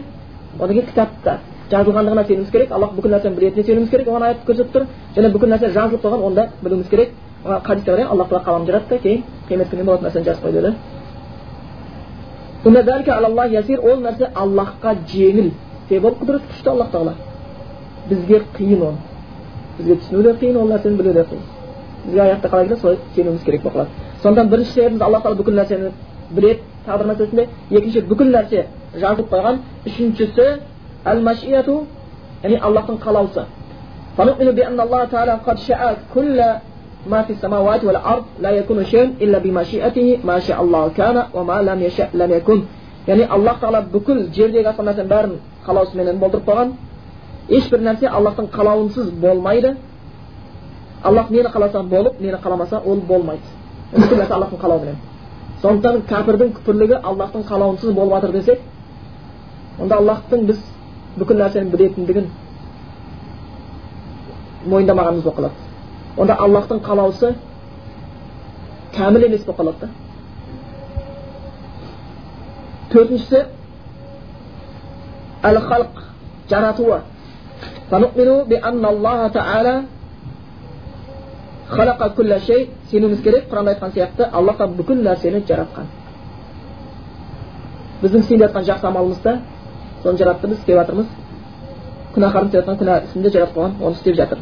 [0.58, 1.38] одан кейін кітапта
[1.70, 4.82] жазылғандығына сенуіміз керек аллах бүкіл нәрсені білетініне сенуіміз керек оған аят көрсетіп тұр
[5.16, 7.08] және бүкіл нәрсе жазылып қойған онда білуіміз керек
[7.44, 10.74] хадисте бар иә аллах тағала қалам жаратты кейін қиямет күніне болатын нәрсені жазып қойды деді
[13.82, 15.50] ол нәрсе аллахқа жеңіл
[15.88, 17.14] себебі ол құдірет күшті аллах тағала
[18.09, 18.97] бізге қиын оны
[19.77, 21.43] бізге түсіну де қиын ол нәрсені білу де қиын
[22.05, 23.89] бізге аятта қалай келеді солай сенуіміз керек болып қалады
[24.23, 25.91] сондықтан бірінші себебіміз алла тағала бүкіл нәрсені
[26.31, 30.47] біледі тағдыр мәселесінде екінші бүкіл нәрсе жазылып қойған үшіншісі
[31.05, 31.83] әл машияту
[32.43, 33.45] яғни аллахтың қалаусы
[37.07, 41.81] ما في السماوات والأرض لا يكون شيء إلا بمشيئته ما شاء الله كان وما لم
[41.81, 42.61] يشاء لم يكن
[43.07, 45.31] яғни аллах тағала бүкіл жердегі асқан нәрсенің бәрін
[45.65, 46.73] қалаусыменен болдырып қойған
[47.48, 49.76] ешбір нәрсе аллахтың қалауынсыз болмайды
[51.02, 53.42] аллах нені қаласа болып нені қаламаса ол болмайды
[53.92, 54.96] бүкіл нәрсе аллахтың қалауыменен
[55.62, 58.60] сондықтан кәпірдің күпірлігі аллахтың қалауынсыз болып жатыр десек
[59.80, 60.58] онда аллахтың біз
[61.18, 62.30] бүкіл нәрсені білетіндігін
[64.66, 65.54] мойындамағанымыз болып қалады
[66.16, 67.34] онда аллахтың қалауысы
[68.96, 69.88] кәміл емес болып қалады да
[72.92, 73.44] төртіншісі
[75.42, 76.04] әл халық
[76.50, 77.00] жаратуы
[82.91, 85.89] сенуіміз керек құранда айтқан сияқты аллах тағала бүкіл нәрсені жаратқан
[88.01, 89.39] біздің істейін деп жатқан жақсы амалымызды
[90.03, 91.07] соны жаратты біз істеп жатырмыз
[92.15, 94.39] күнәһарымыз істеп жатқан күнә ісін де жаратып қойған оны істеп жатыр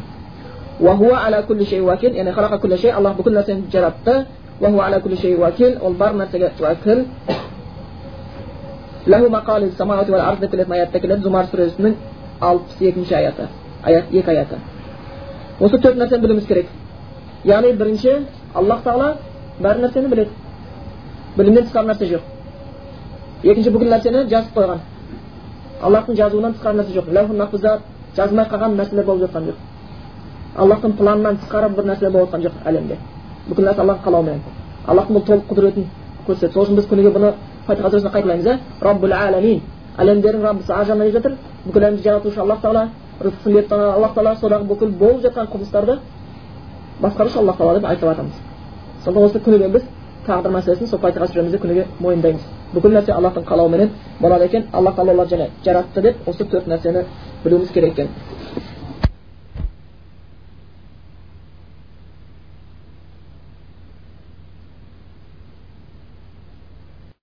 [0.80, 4.24] وهو على كل شيء وكيل يعني خلق كل شيء الله بكل نفس جربته
[4.60, 4.80] وهو
[12.49, 13.47] алпыс екінші аяты
[13.83, 14.57] аят екі аяты
[15.59, 16.67] осы төрт нәрсені білуіміз керек
[17.45, 18.15] яғни бірінші
[18.53, 19.17] аллах тағала
[19.59, 20.29] бар нәрсені біледі
[21.37, 22.21] білімнен тысқары нәрсе жоқ
[23.43, 24.79] екінші бүкіл нәрсені жазып қойған
[25.81, 27.81] аллахтың жазуынан тысқары нәрсе жоқ
[28.15, 29.57] жазылмай қалған нәрселер болып жатқан жоқ
[30.63, 32.97] аллахтың планынан тысқары бір нәрселер болып жатқан жоқ әлемде
[33.47, 34.39] бүкіл нәрсе аллахтың қалауымен
[34.87, 35.87] аллахтың бұл толық құдіретін
[36.27, 37.33] көрсетеді сол үшін біз күніге бұны
[37.67, 39.13] фатиха сүресінде қайталаймыз иә раббул
[39.97, 41.35] әлемдердің раббысы ар жағынан жатыр
[41.65, 42.87] бүкіл әлемді жаратушы аллах тағала
[43.21, 45.97] рызқысын беріп тұрған аллах тағала содағы бүкіл болып жатқан құбылыстарды
[47.01, 48.39] басқарушы аллах тағала деп айтып жатырмыз
[49.05, 49.85] сондықтан осы күніге біз
[50.25, 52.41] тағдыр мәселесін сол фатиха сүремізде күніге мойындаймыз
[52.73, 53.89] бүкіл нәрсе аллахтың қалауыменен
[54.19, 57.05] болады екен аллах тағала оларды және жаратты деп осы төрт нәрсені
[57.43, 58.09] білуіміз керек екен